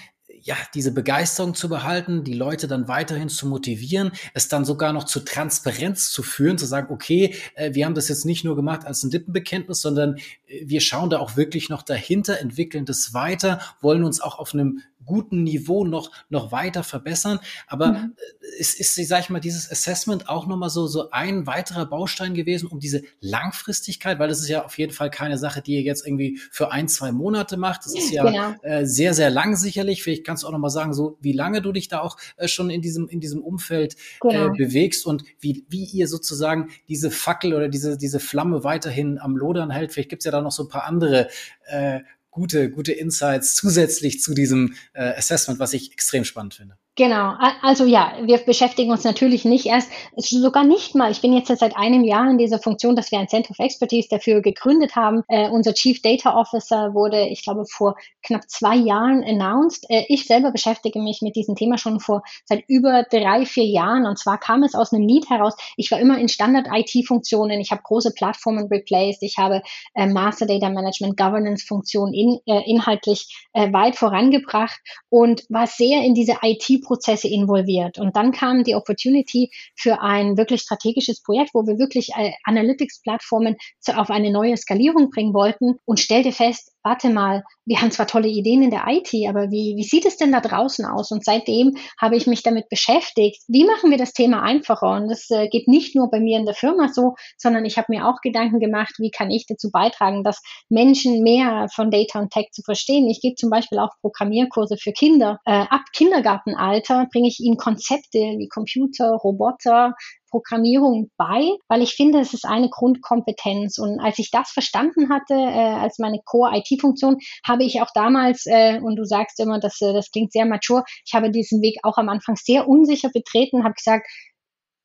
ja, 0.44 0.56
diese 0.74 0.92
Begeisterung 0.92 1.54
zu 1.54 1.70
behalten, 1.70 2.22
die 2.22 2.34
Leute 2.34 2.68
dann 2.68 2.86
weiterhin 2.86 3.30
zu 3.30 3.46
motivieren, 3.46 4.12
es 4.34 4.48
dann 4.48 4.66
sogar 4.66 4.92
noch 4.92 5.04
zu 5.04 5.20
Transparenz 5.20 6.10
zu 6.10 6.22
führen, 6.22 6.58
zu 6.58 6.66
sagen, 6.66 6.92
okay, 6.92 7.34
äh, 7.54 7.72
wir 7.72 7.86
haben 7.86 7.94
das 7.94 8.08
jetzt 8.08 8.26
nicht 8.26 8.44
nur 8.44 8.54
gemacht 8.54 8.84
als 8.84 9.02
ein 9.02 9.10
Lippenbekenntnis, 9.10 9.80
sondern 9.80 10.16
äh, 10.46 10.62
wir 10.66 10.82
schauen 10.82 11.08
da 11.08 11.18
auch 11.18 11.36
wirklich 11.38 11.70
noch 11.70 11.82
dahinter, 11.82 12.40
entwickeln 12.40 12.84
das 12.84 13.14
weiter, 13.14 13.58
wollen 13.80 14.04
uns 14.04 14.20
auch 14.20 14.38
auf 14.38 14.52
einem 14.52 14.82
guten 15.04 15.42
Niveau 15.42 15.84
noch, 15.84 16.10
noch 16.28 16.52
weiter 16.52 16.82
verbessern. 16.82 17.38
Aber 17.66 17.92
mhm. 17.92 18.16
es 18.58 18.74
ist, 18.74 18.94
sag 19.08 19.20
ich 19.20 19.30
mal, 19.30 19.40
dieses 19.40 19.70
Assessment 19.70 20.28
auch 20.28 20.46
nochmal 20.46 20.70
so, 20.70 20.86
so 20.86 21.10
ein 21.10 21.46
weiterer 21.46 21.86
Baustein 21.86 22.34
gewesen, 22.34 22.68
um 22.68 22.80
diese 22.80 23.02
Langfristigkeit, 23.20 24.18
weil 24.18 24.28
das 24.28 24.40
ist 24.40 24.48
ja 24.48 24.64
auf 24.64 24.78
jeden 24.78 24.92
Fall 24.92 25.10
keine 25.10 25.38
Sache, 25.38 25.62
die 25.62 25.74
ihr 25.74 25.82
jetzt 25.82 26.06
irgendwie 26.06 26.38
für 26.50 26.70
ein, 26.70 26.88
zwei 26.88 27.12
Monate 27.12 27.56
macht. 27.56 27.84
Das 27.84 27.94
ist 27.94 28.10
ja 28.10 28.24
genau. 28.24 28.54
äh, 28.62 28.86
sehr, 28.86 29.14
sehr 29.14 29.30
lang 29.30 29.56
sicherlich. 29.56 30.02
Vielleicht 30.02 30.24
kannst 30.24 30.42
du 30.42 30.48
auch 30.48 30.52
nochmal 30.52 30.70
sagen, 30.70 30.94
so 30.94 31.18
wie 31.20 31.32
lange 31.32 31.62
du 31.62 31.72
dich 31.72 31.88
da 31.88 32.00
auch 32.00 32.16
äh, 32.36 32.48
schon 32.48 32.70
in 32.70 32.82
diesem, 32.82 33.08
in 33.08 33.20
diesem 33.20 33.42
Umfeld 33.42 33.94
äh, 33.94 33.96
genau. 34.20 34.46
äh, 34.46 34.56
bewegst 34.56 35.06
und 35.06 35.24
wie, 35.40 35.64
wie 35.68 35.84
ihr 35.84 36.08
sozusagen 36.08 36.70
diese 36.88 37.10
Fackel 37.10 37.54
oder 37.54 37.68
diese, 37.68 37.96
diese 37.98 38.20
Flamme 38.20 38.64
weiterhin 38.64 39.18
am 39.18 39.36
Lodern 39.36 39.70
hält. 39.70 39.92
Vielleicht 39.92 40.10
gibt's 40.10 40.24
ja 40.24 40.32
da 40.32 40.40
noch 40.40 40.52
so 40.52 40.64
ein 40.64 40.68
paar 40.68 40.84
andere 40.84 41.28
äh, 41.66 42.00
gute, 42.34 42.70
gute 42.70 42.92
Insights 42.92 43.54
zusätzlich 43.54 44.20
zu 44.20 44.34
diesem 44.34 44.74
äh, 44.92 45.14
Assessment, 45.14 45.58
was 45.58 45.72
ich 45.72 45.92
extrem 45.92 46.24
spannend 46.24 46.54
finde. 46.54 46.76
Genau, 46.96 47.34
also 47.60 47.86
ja, 47.86 48.12
wir 48.22 48.38
beschäftigen 48.38 48.92
uns 48.92 49.02
natürlich 49.02 49.44
nicht 49.44 49.66
erst, 49.66 49.90
sogar 50.14 50.62
nicht 50.62 50.94
mal, 50.94 51.10
ich 51.10 51.20
bin 51.20 51.32
jetzt 51.32 51.48
seit 51.48 51.76
einem 51.76 52.04
Jahr 52.04 52.30
in 52.30 52.38
dieser 52.38 52.60
Funktion, 52.60 52.94
dass 52.94 53.10
wir 53.10 53.18
ein 53.18 53.26
Center 53.26 53.50
of 53.50 53.58
Expertise 53.58 54.06
dafür 54.08 54.40
gegründet 54.42 54.94
haben. 54.94 55.24
Äh, 55.26 55.48
unser 55.48 55.74
Chief 55.74 56.00
Data 56.02 56.36
Officer 56.36 56.94
wurde, 56.94 57.26
ich 57.26 57.42
glaube, 57.42 57.64
vor 57.66 57.96
knapp 58.22 58.48
zwei 58.48 58.76
Jahren 58.76 59.24
announced. 59.24 59.86
Äh, 59.90 60.04
ich 60.06 60.28
selber 60.28 60.52
beschäftige 60.52 61.00
mich 61.00 61.20
mit 61.20 61.34
diesem 61.34 61.56
Thema 61.56 61.78
schon 61.78 61.98
vor 61.98 62.22
seit 62.44 62.62
über 62.68 63.02
drei, 63.10 63.44
vier 63.44 63.66
Jahren 63.66 64.06
und 64.06 64.16
zwar 64.16 64.38
kam 64.38 64.62
es 64.62 64.76
aus 64.76 64.92
einem 64.92 65.04
Need 65.04 65.28
heraus. 65.28 65.56
Ich 65.76 65.90
war 65.90 65.98
immer 65.98 66.18
in 66.18 66.28
Standard-IT-Funktionen, 66.28 67.58
ich 67.58 67.72
habe 67.72 67.82
große 67.82 68.12
Plattformen 68.14 68.68
replaced, 68.68 69.24
ich 69.24 69.36
habe 69.36 69.62
äh, 69.94 70.06
Master 70.06 70.46
Data 70.46 70.70
Management, 70.70 71.16
Governance-Funktionen 71.16 72.14
in, 72.14 72.38
äh, 72.46 72.62
inhaltlich 72.70 73.48
äh, 73.52 73.72
weit 73.72 73.96
vorangebracht 73.96 74.78
und 75.08 75.44
war 75.48 75.66
sehr 75.66 76.04
in 76.04 76.14
diese 76.14 76.34
IT 76.42 76.83
Prozesse 76.84 77.28
involviert. 77.28 77.98
Und 77.98 78.14
dann 78.16 78.30
kam 78.30 78.62
die 78.62 78.76
Opportunity 78.76 79.50
für 79.74 80.00
ein 80.00 80.36
wirklich 80.36 80.60
strategisches 80.60 81.22
Projekt, 81.22 81.50
wo 81.54 81.66
wir 81.66 81.78
wirklich 81.78 82.10
äh, 82.16 82.32
Analytics-Plattformen 82.44 83.56
auf 83.96 84.10
eine 84.10 84.30
neue 84.30 84.56
Skalierung 84.56 85.10
bringen 85.10 85.34
wollten 85.34 85.74
und 85.84 85.98
stellte 85.98 86.30
fest, 86.30 86.73
warte 86.84 87.08
mal, 87.08 87.42
wir 87.64 87.80
haben 87.80 87.90
zwar 87.90 88.06
tolle 88.06 88.28
Ideen 88.28 88.62
in 88.62 88.70
der 88.70 88.84
IT, 88.86 89.12
aber 89.28 89.50
wie, 89.50 89.74
wie 89.76 89.82
sieht 89.82 90.04
es 90.04 90.16
denn 90.16 90.32
da 90.32 90.40
draußen 90.40 90.84
aus? 90.84 91.10
Und 91.10 91.24
seitdem 91.24 91.76
habe 92.00 92.16
ich 92.16 92.26
mich 92.26 92.42
damit 92.42 92.68
beschäftigt, 92.68 93.42
wie 93.48 93.64
machen 93.64 93.90
wir 93.90 93.98
das 93.98 94.12
Thema 94.12 94.42
einfacher? 94.42 94.90
Und 94.90 95.08
das 95.08 95.30
äh, 95.30 95.48
geht 95.48 95.66
nicht 95.66 95.96
nur 95.96 96.10
bei 96.10 96.20
mir 96.20 96.38
in 96.38 96.44
der 96.44 96.54
Firma 96.54 96.88
so, 96.92 97.14
sondern 97.38 97.64
ich 97.64 97.78
habe 97.78 97.86
mir 97.88 98.06
auch 98.06 98.20
Gedanken 98.22 98.60
gemacht, 98.60 98.94
wie 98.98 99.10
kann 99.10 99.30
ich 99.30 99.46
dazu 99.46 99.70
beitragen, 99.70 100.22
dass 100.22 100.42
Menschen 100.68 101.22
mehr 101.22 101.68
von 101.74 101.90
Data 101.90 102.20
und 102.20 102.30
Tech 102.30 102.48
zu 102.52 102.62
verstehen. 102.62 103.08
Ich 103.08 103.20
gebe 103.20 103.34
zum 103.34 103.50
Beispiel 103.50 103.78
auch 103.78 103.90
Programmierkurse 104.02 104.76
für 104.76 104.92
Kinder. 104.92 105.40
Äh, 105.46 105.64
ab 105.70 105.82
Kindergartenalter 105.94 107.06
bringe 107.10 107.28
ich 107.28 107.40
ihnen 107.40 107.56
Konzepte 107.56 108.18
wie 108.18 108.48
Computer, 108.48 109.12
Roboter, 109.12 109.94
Programmierung 110.34 111.12
bei, 111.16 111.48
weil 111.68 111.80
ich 111.80 111.94
finde, 111.94 112.18
es 112.18 112.34
ist 112.34 112.44
eine 112.44 112.68
Grundkompetenz. 112.68 113.78
Und 113.78 114.00
als 114.00 114.18
ich 114.18 114.32
das 114.32 114.50
verstanden 114.50 115.08
hatte, 115.08 115.34
äh, 115.34 115.74
als 115.80 116.00
meine 116.00 116.18
Core-IT-Funktion, 116.24 117.18
habe 117.46 117.62
ich 117.62 117.80
auch 117.80 117.90
damals, 117.94 118.46
äh, 118.46 118.80
und 118.82 118.96
du 118.96 119.04
sagst 119.04 119.38
immer, 119.38 119.60
dass, 119.60 119.80
äh, 119.80 119.92
das 119.92 120.10
klingt 120.10 120.32
sehr 120.32 120.44
mature, 120.44 120.82
ich 121.06 121.14
habe 121.14 121.30
diesen 121.30 121.62
Weg 121.62 121.78
auch 121.84 121.98
am 121.98 122.08
Anfang 122.08 122.34
sehr 122.34 122.66
unsicher 122.66 123.10
betreten, 123.14 123.62
habe 123.62 123.74
gesagt, 123.74 124.08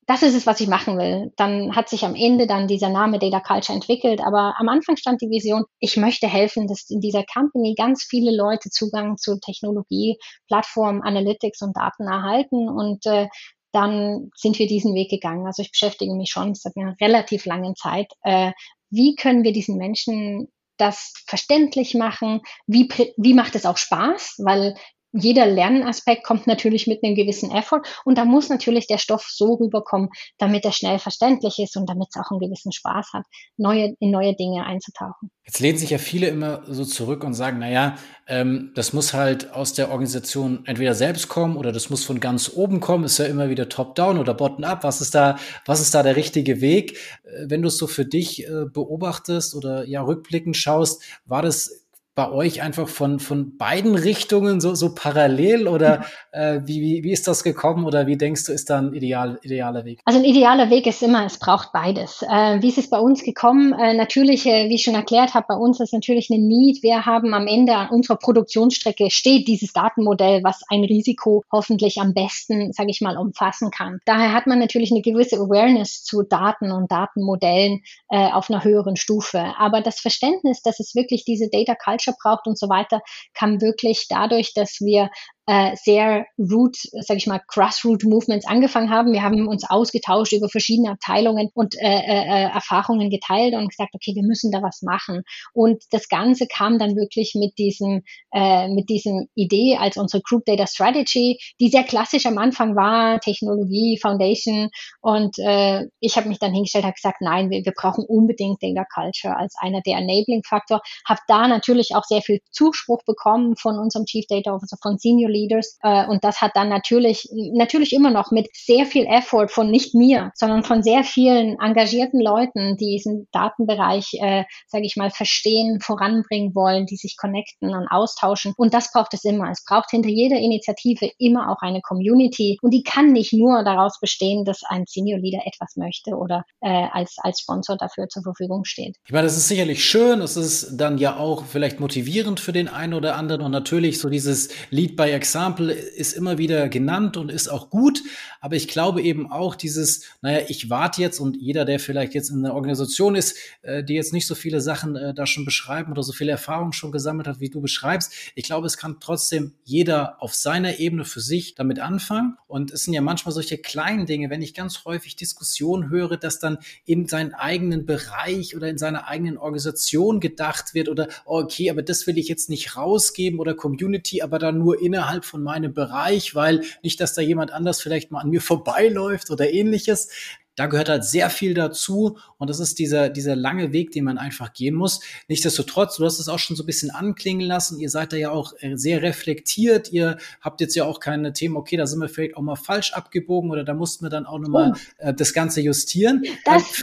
das 0.06 0.22
ist 0.22 0.34
es, 0.34 0.46
was 0.46 0.60
ich 0.60 0.68
machen 0.68 0.98
will. 0.98 1.32
Dann 1.36 1.74
hat 1.76 1.88
sich 1.88 2.04
am 2.04 2.14
Ende 2.16 2.46
dann 2.46 2.66
dieser 2.66 2.88
Name 2.88 3.18
Data 3.18 3.38
Culture 3.40 3.76
entwickelt. 3.76 4.20
Aber 4.20 4.54
am 4.58 4.68
Anfang 4.68 4.96
stand 4.96 5.20
die 5.22 5.30
Vision, 5.30 5.64
ich 5.78 5.96
möchte 5.96 6.26
helfen, 6.26 6.66
dass 6.66 6.90
in 6.90 7.00
dieser 7.00 7.24
Company 7.32 7.74
ganz 7.76 8.02
viele 8.02 8.36
Leute 8.36 8.70
Zugang 8.70 9.18
zu 9.18 9.38
Technologie, 9.38 10.16
Plattform, 10.48 11.00
Analytics 11.02 11.62
und 11.62 11.76
Daten 11.76 12.08
erhalten. 12.08 12.68
Und 12.68 13.06
äh, 13.06 13.28
dann 13.72 14.30
sind 14.34 14.58
wir 14.58 14.66
diesen 14.66 14.94
Weg 14.94 15.10
gegangen. 15.10 15.46
Also 15.46 15.62
ich 15.62 15.70
beschäftige 15.70 16.14
mich 16.14 16.30
schon 16.30 16.54
seit 16.54 16.76
einer 16.76 16.96
relativ 17.00 17.44
langen 17.46 17.76
Zeit. 17.76 18.12
Äh, 18.22 18.52
wie 18.90 19.14
können 19.14 19.44
wir 19.44 19.52
diesen 19.52 19.76
Menschen 19.76 20.48
das 20.76 21.12
verständlich 21.26 21.94
machen? 21.94 22.40
Wie, 22.66 22.88
wie 23.16 23.34
macht 23.34 23.54
es 23.54 23.66
auch 23.66 23.76
Spaß? 23.76 24.36
Weil 24.38 24.74
jeder 25.12 25.46
Lernaspekt 25.46 26.24
kommt 26.24 26.46
natürlich 26.46 26.86
mit 26.86 27.02
einem 27.02 27.14
gewissen 27.14 27.50
Effort 27.50 27.82
und 28.04 28.18
da 28.18 28.24
muss 28.24 28.48
natürlich 28.48 28.86
der 28.86 28.98
Stoff 28.98 29.26
so 29.28 29.54
rüberkommen, 29.54 30.10
damit 30.38 30.64
er 30.64 30.72
schnell 30.72 30.98
verständlich 30.98 31.58
ist 31.58 31.76
und 31.76 31.88
damit 31.88 32.08
es 32.10 32.20
auch 32.20 32.30
einen 32.30 32.40
gewissen 32.40 32.72
Spaß 32.72 33.12
hat, 33.12 33.24
neue, 33.56 33.94
in 33.98 34.10
neue 34.10 34.34
Dinge 34.34 34.64
einzutauchen. 34.64 35.30
Jetzt 35.44 35.58
lehnen 35.58 35.78
sich 35.78 35.90
ja 35.90 35.98
viele 35.98 36.28
immer 36.28 36.62
so 36.66 36.84
zurück 36.84 37.24
und 37.24 37.34
sagen, 37.34 37.58
naja, 37.58 37.96
ähm, 38.28 38.70
das 38.76 38.92
muss 38.92 39.14
halt 39.14 39.52
aus 39.52 39.72
der 39.72 39.90
Organisation 39.90 40.64
entweder 40.66 40.94
selbst 40.94 41.28
kommen 41.28 41.56
oder 41.56 41.72
das 41.72 41.90
muss 41.90 42.04
von 42.04 42.20
ganz 42.20 42.52
oben 42.54 42.78
kommen, 42.78 43.04
ist 43.04 43.18
ja 43.18 43.24
immer 43.24 43.48
wieder 43.48 43.68
top-down 43.68 44.18
oder 44.18 44.34
bottom-up. 44.34 44.84
Was 44.84 45.00
ist 45.00 45.14
da, 45.14 45.36
was 45.66 45.80
ist 45.80 45.92
da 45.94 46.04
der 46.04 46.14
richtige 46.14 46.60
Weg? 46.60 46.98
Äh, 47.24 47.46
wenn 47.48 47.62
du 47.62 47.68
es 47.68 47.78
so 47.78 47.88
für 47.88 48.04
dich 48.04 48.46
äh, 48.46 48.66
beobachtest 48.72 49.54
oder 49.56 49.84
ja 49.86 50.02
rückblickend 50.02 50.56
schaust, 50.56 51.02
war 51.24 51.42
das 51.42 51.84
bei 52.20 52.32
euch 52.32 52.60
einfach 52.60 52.86
von, 52.86 53.18
von 53.18 53.56
beiden 53.56 53.94
Richtungen 53.94 54.60
so, 54.60 54.74
so 54.74 54.94
parallel 54.94 55.66
oder 55.66 56.04
äh, 56.32 56.60
wie, 56.66 56.82
wie, 56.82 57.02
wie 57.02 57.12
ist 57.12 57.26
das 57.26 57.42
gekommen 57.42 57.86
oder 57.86 58.06
wie 58.06 58.18
denkst 58.18 58.44
du, 58.44 58.52
ist 58.52 58.68
da 58.68 58.76
ein 58.76 58.92
ideal, 58.92 59.38
idealer 59.42 59.86
Weg? 59.86 60.00
Also 60.04 60.18
ein 60.18 60.26
idealer 60.26 60.68
Weg 60.68 60.86
ist 60.86 61.02
immer, 61.02 61.24
es 61.24 61.38
braucht 61.38 61.72
beides. 61.72 62.20
Äh, 62.20 62.60
wie 62.60 62.68
ist 62.68 62.76
es 62.76 62.90
bei 62.90 62.98
uns 62.98 63.24
gekommen? 63.24 63.72
Äh, 63.72 63.94
natürlich, 63.94 64.44
äh, 64.44 64.68
wie 64.68 64.74
ich 64.74 64.82
schon 64.82 64.94
erklärt 64.94 65.32
habe, 65.32 65.46
bei 65.48 65.54
uns 65.54 65.80
ist 65.80 65.94
natürlich 65.94 66.28
eine 66.30 66.42
Need. 66.42 66.82
Wir 66.82 67.06
haben 67.06 67.32
am 67.32 67.46
Ende 67.46 67.74
an 67.74 67.88
unserer 67.88 68.18
Produktionsstrecke 68.18 69.10
steht 69.10 69.48
dieses 69.48 69.72
Datenmodell, 69.72 70.44
was 70.44 70.60
ein 70.68 70.84
Risiko 70.84 71.42
hoffentlich 71.50 72.02
am 72.02 72.12
besten, 72.12 72.74
sage 72.74 72.90
ich 72.90 73.00
mal, 73.00 73.16
umfassen 73.16 73.70
kann. 73.70 73.98
Daher 74.04 74.34
hat 74.34 74.46
man 74.46 74.58
natürlich 74.58 74.90
eine 74.90 75.00
gewisse 75.00 75.36
Awareness 75.36 76.04
zu 76.04 76.22
Daten 76.22 76.70
und 76.70 76.92
Datenmodellen 76.92 77.80
äh, 78.10 78.30
auf 78.30 78.50
einer 78.50 78.62
höheren 78.62 78.96
Stufe. 78.96 79.54
Aber 79.58 79.80
das 79.80 80.00
Verständnis, 80.00 80.60
dass 80.60 80.80
es 80.80 80.94
wirklich 80.94 81.24
diese 81.24 81.48
Data 81.48 81.74
Culture 81.74 82.09
braucht 82.22 82.46
und 82.46 82.58
so 82.58 82.68
weiter, 82.68 83.00
kam 83.34 83.60
wirklich 83.60 84.06
dadurch, 84.08 84.52
dass 84.54 84.80
wir 84.80 85.10
äh, 85.50 85.74
sehr 85.74 86.26
root, 86.38 86.76
sage 87.00 87.18
ich 87.18 87.26
mal, 87.26 87.40
Grassroot 87.48 88.04
Movements 88.04 88.46
angefangen 88.46 88.88
haben. 88.88 89.12
Wir 89.12 89.22
haben 89.22 89.48
uns 89.48 89.68
ausgetauscht 89.68 90.32
über 90.32 90.48
verschiedene 90.48 90.92
Abteilungen 90.92 91.50
und 91.54 91.74
äh, 91.74 91.88
äh, 91.88 92.44
äh, 92.46 92.50
Erfahrungen 92.52 93.10
geteilt 93.10 93.54
und 93.54 93.68
gesagt, 93.68 93.92
okay, 93.92 94.14
wir 94.14 94.22
müssen 94.22 94.52
da 94.52 94.62
was 94.62 94.82
machen. 94.82 95.24
Und 95.52 95.82
das 95.90 96.08
Ganze 96.08 96.46
kam 96.46 96.78
dann 96.78 96.94
wirklich 96.94 97.32
mit 97.34 97.58
diesem, 97.58 98.02
äh, 98.32 98.68
mit 98.68 98.88
diesem 98.88 99.26
Idee 99.34 99.76
als 99.76 99.96
unsere 99.96 100.22
Group 100.22 100.44
Data 100.44 100.68
Strategy, 100.68 101.40
die 101.58 101.68
sehr 101.68 101.82
klassisch 101.82 102.26
am 102.26 102.38
Anfang 102.38 102.76
war, 102.76 103.18
Technologie, 103.18 103.98
Foundation. 104.00 104.68
Und 105.00 105.36
äh, 105.40 105.86
ich 105.98 106.16
habe 106.16 106.28
mich 106.28 106.38
dann 106.38 106.52
hingestellt, 106.52 106.84
habe 106.84 106.94
gesagt, 106.94 107.22
nein, 107.22 107.50
wir, 107.50 107.64
wir 107.64 107.72
brauchen 107.74 108.04
unbedingt 108.06 108.62
Data 108.62 108.84
Culture 108.94 109.36
als 109.36 109.56
einer 109.58 109.80
der 109.80 109.98
Enabling 109.98 110.44
Faktor. 110.48 110.80
Habe 111.08 111.20
da 111.26 111.48
natürlich 111.48 111.96
auch 111.96 112.04
sehr 112.04 112.22
viel 112.22 112.38
Zuspruch 112.52 113.02
bekommen 113.04 113.56
von 113.56 113.80
unserem 113.80 114.04
Chief 114.04 114.26
Data 114.28 114.54
Officer, 114.54 114.76
von 114.80 114.96
Senior 114.96 115.39
Leaders. 115.40 115.78
Äh, 115.82 116.06
und 116.06 116.24
das 116.24 116.40
hat 116.40 116.52
dann 116.54 116.68
natürlich, 116.68 117.28
natürlich 117.52 117.92
immer 117.92 118.10
noch 118.10 118.30
mit 118.30 118.48
sehr 118.54 118.86
viel 118.86 119.06
Effort 119.06 119.48
von 119.48 119.70
nicht 119.70 119.94
mir, 119.94 120.32
sondern 120.34 120.64
von 120.64 120.82
sehr 120.82 121.04
vielen 121.04 121.58
engagierten 121.60 122.20
Leuten, 122.20 122.76
die 122.76 122.90
diesen 122.90 123.28
Datenbereich, 123.32 124.14
äh, 124.20 124.44
sage 124.66 124.84
ich 124.84 124.96
mal, 124.96 125.10
verstehen, 125.10 125.80
voranbringen 125.80 126.54
wollen, 126.54 126.86
die 126.86 126.96
sich 126.96 127.16
connecten 127.16 127.74
und 127.74 127.88
austauschen. 127.88 128.52
Und 128.56 128.74
das 128.74 128.92
braucht 128.92 129.14
es 129.14 129.24
immer. 129.24 129.50
Es 129.50 129.64
braucht 129.64 129.90
hinter 129.90 130.08
jeder 130.08 130.36
Initiative 130.36 131.10
immer 131.18 131.50
auch 131.50 131.62
eine 131.62 131.80
Community. 131.80 132.58
Und 132.62 132.72
die 132.72 132.82
kann 132.82 133.12
nicht 133.12 133.32
nur 133.32 133.64
daraus 133.64 133.98
bestehen, 134.00 134.44
dass 134.44 134.62
ein 134.68 134.84
Senior 134.86 135.18
Leader 135.18 135.40
etwas 135.46 135.76
möchte 135.76 136.12
oder 136.16 136.44
äh, 136.60 136.86
als, 136.92 137.16
als 137.18 137.40
Sponsor 137.40 137.76
dafür 137.76 138.08
zur 138.08 138.22
Verfügung 138.22 138.64
steht. 138.64 138.96
Ich 139.06 139.12
meine, 139.12 139.24
das 139.24 139.36
ist 139.36 139.48
sicherlich 139.48 139.84
schön. 139.84 140.20
Es 140.20 140.36
ist 140.36 140.76
dann 140.76 140.98
ja 140.98 141.16
auch 141.16 141.44
vielleicht 141.44 141.80
motivierend 141.80 142.40
für 142.40 142.52
den 142.52 142.68
einen 142.68 142.94
oder 142.94 143.16
anderen 143.16 143.42
und 143.42 143.50
natürlich 143.50 143.98
so 143.98 144.08
dieses 144.08 144.50
Lead 144.70 144.96
by 144.96 145.10
Example 145.10 145.29
Example 145.30 145.72
ist 145.72 146.14
immer 146.14 146.38
wieder 146.38 146.68
genannt 146.68 147.16
und 147.16 147.30
ist 147.30 147.46
auch 147.46 147.70
gut. 147.70 148.02
Aber 148.40 148.56
ich 148.56 148.66
glaube 148.66 149.00
eben 149.00 149.30
auch 149.30 149.54
dieses, 149.54 150.02
naja, 150.22 150.40
ich 150.48 150.70
warte 150.70 151.00
jetzt 151.00 151.20
und 151.20 151.36
jeder, 151.36 151.64
der 151.64 151.78
vielleicht 151.78 152.14
jetzt 152.14 152.30
in 152.30 152.44
einer 152.44 152.54
Organisation 152.54 153.14
ist, 153.14 153.36
äh, 153.62 153.84
die 153.84 153.94
jetzt 153.94 154.12
nicht 154.12 154.26
so 154.26 154.34
viele 154.34 154.60
Sachen 154.60 154.96
äh, 154.96 155.14
da 155.14 155.26
schon 155.26 155.44
beschreiben 155.44 155.92
oder 155.92 156.02
so 156.02 156.12
viele 156.12 156.32
Erfahrungen 156.32 156.72
schon 156.72 156.90
gesammelt 156.90 157.28
hat, 157.28 157.38
wie 157.38 157.48
du 157.48 157.60
beschreibst. 157.60 158.12
Ich 158.34 158.42
glaube, 158.42 158.66
es 158.66 158.76
kann 158.76 158.96
trotzdem 158.98 159.52
jeder 159.62 160.20
auf 160.20 160.34
seiner 160.34 160.80
Ebene 160.80 161.04
für 161.04 161.20
sich 161.20 161.54
damit 161.54 161.78
anfangen. 161.78 162.36
Und 162.48 162.72
es 162.72 162.84
sind 162.84 162.94
ja 162.94 163.00
manchmal 163.00 163.32
solche 163.32 163.58
kleinen 163.58 164.06
Dinge, 164.06 164.30
wenn 164.30 164.42
ich 164.42 164.52
ganz 164.52 164.84
häufig 164.84 165.14
Diskussionen 165.14 165.90
höre, 165.90 166.16
dass 166.16 166.40
dann 166.40 166.58
in 166.86 167.06
seinen 167.06 167.34
eigenen 167.34 167.86
Bereich 167.86 168.56
oder 168.56 168.68
in 168.68 168.78
seiner 168.78 169.06
eigenen 169.06 169.38
Organisation 169.38 170.18
gedacht 170.18 170.74
wird 170.74 170.88
oder, 170.88 171.06
okay, 171.24 171.70
aber 171.70 171.82
das 171.82 172.08
will 172.08 172.18
ich 172.18 172.26
jetzt 172.26 172.50
nicht 172.50 172.76
rausgeben 172.76 173.38
oder 173.38 173.54
Community, 173.54 174.22
aber 174.22 174.40
dann 174.40 174.58
nur 174.58 174.82
innerhalb 174.82 175.09
innerhalb 175.10 175.24
von 175.24 175.42
meinem 175.42 175.74
Bereich, 175.74 176.34
weil 176.34 176.62
nicht, 176.82 177.00
dass 177.00 177.14
da 177.14 177.22
jemand 177.22 177.52
anders 177.52 177.82
vielleicht 177.82 178.10
mal 178.10 178.20
an 178.20 178.30
mir 178.30 178.40
vorbeiläuft 178.40 179.30
oder 179.30 179.50
ähnliches 179.50 180.08
da 180.56 180.66
gehört 180.66 180.88
halt 180.88 181.04
sehr 181.04 181.30
viel 181.30 181.54
dazu 181.54 182.18
und 182.36 182.50
das 182.50 182.60
ist 182.60 182.78
dieser, 182.78 183.08
dieser 183.08 183.36
lange 183.36 183.72
Weg, 183.72 183.92
den 183.92 184.04
man 184.04 184.18
einfach 184.18 184.52
gehen 184.52 184.74
muss. 184.74 185.00
Nichtsdestotrotz, 185.28 185.96
du 185.96 186.04
hast 186.04 186.18
es 186.18 186.28
auch 186.28 186.38
schon 186.38 186.56
so 186.56 186.64
ein 186.64 186.66
bisschen 186.66 186.90
anklingen 186.90 187.46
lassen, 187.46 187.78
ihr 187.78 187.88
seid 187.88 188.12
da 188.12 188.16
ja 188.16 188.30
auch 188.30 188.52
äh, 188.60 188.76
sehr 188.76 189.02
reflektiert, 189.02 189.92
ihr 189.92 190.18
habt 190.40 190.60
jetzt 190.60 190.74
ja 190.74 190.84
auch 190.84 191.00
keine 191.00 191.32
Themen, 191.32 191.56
okay, 191.56 191.76
da 191.76 191.86
sind 191.86 192.00
wir 192.00 192.08
vielleicht 192.08 192.36
auch 192.36 192.42
mal 192.42 192.56
falsch 192.56 192.92
abgebogen 192.92 193.50
oder 193.50 193.64
da 193.64 193.74
mussten 193.74 194.04
wir 194.04 194.10
dann 194.10 194.26
auch 194.26 194.38
nochmal 194.38 194.74
oh. 194.74 194.78
äh, 194.98 195.14
das 195.14 195.32
Ganze 195.32 195.60
justieren. 195.60 196.24
Das, 196.44 196.64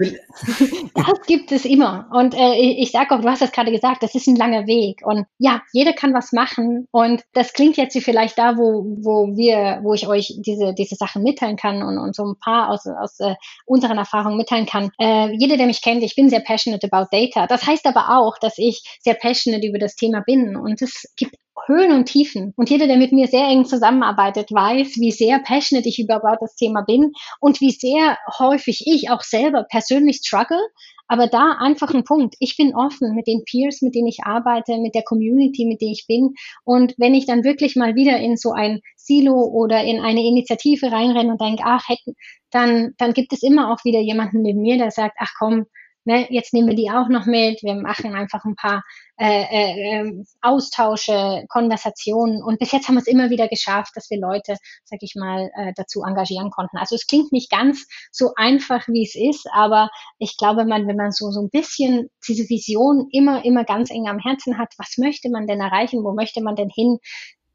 das 0.96 1.22
gibt 1.28 1.52
es 1.52 1.66
immer 1.66 2.10
und 2.12 2.34
äh, 2.34 2.56
ich 2.56 2.92
sage 2.92 3.14
auch, 3.14 3.22
du 3.22 3.30
hast 3.30 3.42
das 3.42 3.52
gerade 3.52 3.72
gesagt, 3.72 4.02
das 4.02 4.16
ist 4.16 4.28
ein 4.28 4.36
langer 4.36 4.66
Weg 4.66 5.02
und 5.06 5.26
ja, 5.38 5.62
jeder 5.72 5.94
kann 5.94 6.14
was 6.14 6.32
machen 6.32 6.88
und 6.92 7.22
das 7.34 7.54
klingt 7.54 7.78
jetzt 7.78 7.96
wie 7.96 8.02
vielleicht 8.02 8.38
da, 8.38 8.58
wo, 8.58 8.86
wo 9.02 9.36
wir, 9.36 9.82
wo 9.84 9.94
ich 9.94 10.08
euch 10.08 10.34
diese, 10.40 10.74
diese 10.74 10.96
Sachen 10.96 11.24
mitteilen 11.24 11.58
kann 11.58 11.84
und, 11.84 11.98
und 11.98 12.16
so 12.16 12.26
ein 12.26 12.36
paar 12.40 12.70
aus, 12.70 12.88
aus 12.88 13.20
äh, 13.20 13.36
unseren 13.68 13.98
Erfahrungen 13.98 14.38
mitteilen 14.38 14.66
kann. 14.66 14.92
Äh, 15.00 15.34
jeder, 15.38 15.58
der 15.58 15.68
mich 15.68 15.82
kennt, 15.82 16.02
ich 16.02 16.16
bin 16.16 16.30
sehr 16.30 16.40
passionate 16.40 16.88
about 16.90 17.10
data. 17.12 17.46
Das 17.48 17.68
heißt 17.68 17.86
aber 17.86 18.18
auch, 18.18 18.38
dass 18.40 18.58
ich 18.58 18.82
sehr 19.02 19.14
passionate 19.14 19.68
über 19.68 19.78
das 19.78 19.96
Thema 19.96 20.22
bin. 20.22 20.56
Und 20.56 20.82
es 20.82 21.14
gibt 21.18 21.36
Höhen 21.66 21.92
und 21.92 22.06
Tiefen. 22.06 22.54
Und 22.56 22.70
jeder, 22.70 22.88
der 22.88 22.98
mit 22.98 23.12
mir 23.12 23.28
sehr 23.28 23.48
eng 23.48 23.66
zusammenarbeitet, 23.66 24.52
weiß, 24.52 24.96
wie 25.00 25.12
sehr 25.12 25.40
passionate 25.40 25.90
ich 25.90 26.00
über 26.00 26.22
das 26.40 26.56
Thema 26.56 26.82
bin 26.82 27.12
und 27.40 27.60
wie 27.60 27.72
sehr 27.72 28.18
häufig 28.40 28.84
ich 28.86 29.10
auch 29.10 29.22
selber 29.22 29.66
persönlich 29.70 30.22
struggle. 30.24 30.60
Aber 31.08 31.28
da 31.28 31.58
einfach 31.60 31.94
ein 31.94 32.04
Punkt. 32.04 32.36
Ich 32.40 32.58
bin 32.58 32.76
offen 32.76 33.16
mit 33.16 33.28
den 33.28 33.44
Peers, 33.46 33.82
mit 33.82 33.96
denen 33.96 34.08
ich 34.08 34.20
arbeite, 34.24 34.78
mit 34.78 34.96
der 34.96 35.04
Community, 35.04 35.66
mit 35.66 35.82
der 35.82 35.90
ich 35.90 36.06
bin. 36.08 36.34
Und 36.64 36.94
wenn 36.98 37.16
ich 37.16 37.26
dann 37.26 37.44
wirklich 37.44 37.76
mal 37.76 37.96
wieder 37.96 38.18
in 38.20 38.38
so 38.38 38.52
ein 38.52 38.82
Silo 38.96 39.46
oder 39.46 39.84
in 39.84 40.02
eine 40.02 40.26
Initiative 40.26 40.92
reinrenne 40.92 41.32
und 41.32 41.42
denke, 41.42 41.64
ach, 41.66 41.88
hätten, 41.88 42.16
dann, 42.52 42.94
dann 42.98 43.14
gibt 43.14 43.34
es 43.34 43.44
immer 43.44 43.72
auch 43.72 43.84
wieder 43.86 44.00
jemanden 44.00 44.42
neben 44.42 44.62
mir, 44.62 44.78
der 44.78 44.92
sagt, 44.92 45.16
ach 45.20 45.32
komm, 45.40 45.66
ne, 46.08 46.26
jetzt 46.30 46.54
nehmen 46.54 46.70
wir 46.70 46.76
die 46.76 46.90
auch 46.90 47.10
noch 47.10 47.26
mit, 47.26 47.62
wir 47.64 47.76
machen 47.76 48.16
einfach 48.16 48.44
ein 48.46 48.56
paar 48.56 48.82
äh, 49.20 49.44
äh, 49.44 49.92
ähm, 49.92 50.26
Austausche, 50.42 51.44
Konversationen. 51.50 52.42
Und 52.42 52.60
bis 52.60 52.72
jetzt 52.72 52.88
haben 52.88 52.96
wir 52.96 53.02
es 53.02 53.08
immer 53.08 53.30
wieder 53.30 53.48
geschafft, 53.50 53.92
dass 53.96 54.10
wir 54.10 54.20
Leute, 54.20 54.56
sag 54.86 55.00
ich 55.02 55.16
mal, 55.16 55.52
äh, 55.56 55.74
dazu 55.76 56.04
engagieren 56.04 56.50
konnten. 56.50 56.78
Also 56.78 56.96
es 56.96 57.08
klingt 57.08 57.32
nicht 57.34 57.52
ganz 57.52 57.86
so 58.12 58.32
einfach, 58.38 58.88
wie 58.88 59.04
es 59.04 59.16
ist, 59.16 59.48
aber 59.52 59.90
ich 60.18 60.38
glaube, 60.38 60.66
man, 60.66 60.88
wenn 60.88 60.96
man 60.96 61.12
so, 61.12 61.30
so 61.30 61.42
ein 61.42 61.50
bisschen 61.50 62.10
diese 62.28 62.48
Vision 62.50 63.10
immer, 63.12 63.44
immer 63.44 63.66
ganz 63.66 63.92
eng 63.92 64.08
am 64.08 64.20
Herzen 64.20 64.58
hat, 64.58 64.74
was 64.78 64.98
möchte 64.98 65.30
man 65.30 65.46
denn 65.46 65.60
erreichen, 65.60 66.04
wo 66.04 66.14
möchte 66.14 66.42
man 66.42 66.56
denn 66.56 66.70
hin, 66.70 67.00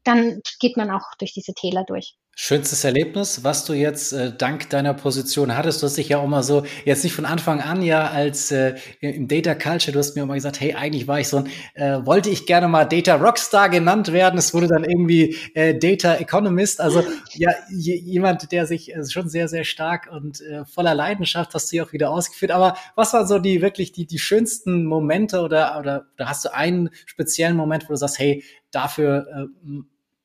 dann 0.03 0.41
geht 0.59 0.77
man 0.77 0.91
auch 0.91 1.15
durch 1.17 1.33
diese 1.33 1.53
Täler 1.53 1.85
durch. 1.85 2.17
Schönstes 2.35 2.83
Erlebnis, 2.83 3.43
was 3.43 3.63
du 3.63 3.73
jetzt 3.73 4.11
äh, 4.11 4.31
dank 4.35 4.67
deiner 4.71 4.95
Position 4.95 5.55
hattest, 5.55 5.83
du 5.83 5.85
hast 5.85 5.97
dich 5.97 6.09
ja 6.09 6.17
auch 6.17 6.25
mal 6.25 6.41
so, 6.41 6.65
jetzt 6.83 7.03
nicht 7.03 7.13
von 7.13 7.25
Anfang 7.25 7.61
an 7.61 7.83
ja 7.83 8.09
als 8.09 8.49
äh, 8.49 8.73
im 9.01 9.27
Data 9.27 9.53
Culture, 9.53 9.91
du 9.91 9.99
hast 9.99 10.15
mir 10.15 10.23
auch 10.23 10.27
mal 10.27 10.33
gesagt, 10.33 10.59
hey, 10.59 10.73
eigentlich 10.73 11.07
war 11.07 11.19
ich 11.19 11.27
so 11.27 11.37
ein, 11.37 11.49
äh, 11.75 12.03
wollte 12.07 12.31
ich 12.31 12.47
gerne 12.47 12.67
mal 12.67 12.85
Data 12.85 13.17
Rockstar 13.17 13.69
genannt 13.69 14.11
werden, 14.13 14.39
es 14.39 14.51
wurde 14.51 14.67
dann 14.67 14.83
irgendwie 14.83 15.37
äh, 15.53 15.77
Data 15.77 16.15
Economist, 16.15 16.81
also 16.81 17.03
ja, 17.35 17.51
jemand, 17.69 18.51
der 18.51 18.65
sich 18.65 18.95
äh, 18.95 19.05
schon 19.05 19.29
sehr, 19.29 19.47
sehr 19.47 19.63
stark 19.63 20.09
und 20.11 20.41
äh, 20.41 20.65
voller 20.65 20.95
Leidenschaft, 20.95 21.53
hast 21.53 21.71
du 21.71 21.75
ja 21.75 21.83
auch 21.83 21.93
wieder 21.93 22.09
ausgeführt, 22.09 22.51
aber 22.51 22.75
was 22.95 23.13
waren 23.13 23.27
so 23.27 23.37
die 23.37 23.61
wirklich 23.61 23.91
die, 23.91 24.07
die 24.07 24.17
schönsten 24.17 24.85
Momente 24.85 25.41
oder, 25.41 25.77
oder, 25.79 26.07
oder 26.15 26.29
hast 26.29 26.45
du 26.45 26.53
einen 26.53 26.89
speziellen 27.05 27.55
Moment, 27.55 27.83
wo 27.83 27.89
du 27.89 27.97
sagst, 27.97 28.17
hey, 28.17 28.43
dafür 28.71 29.27
äh, 29.27 29.83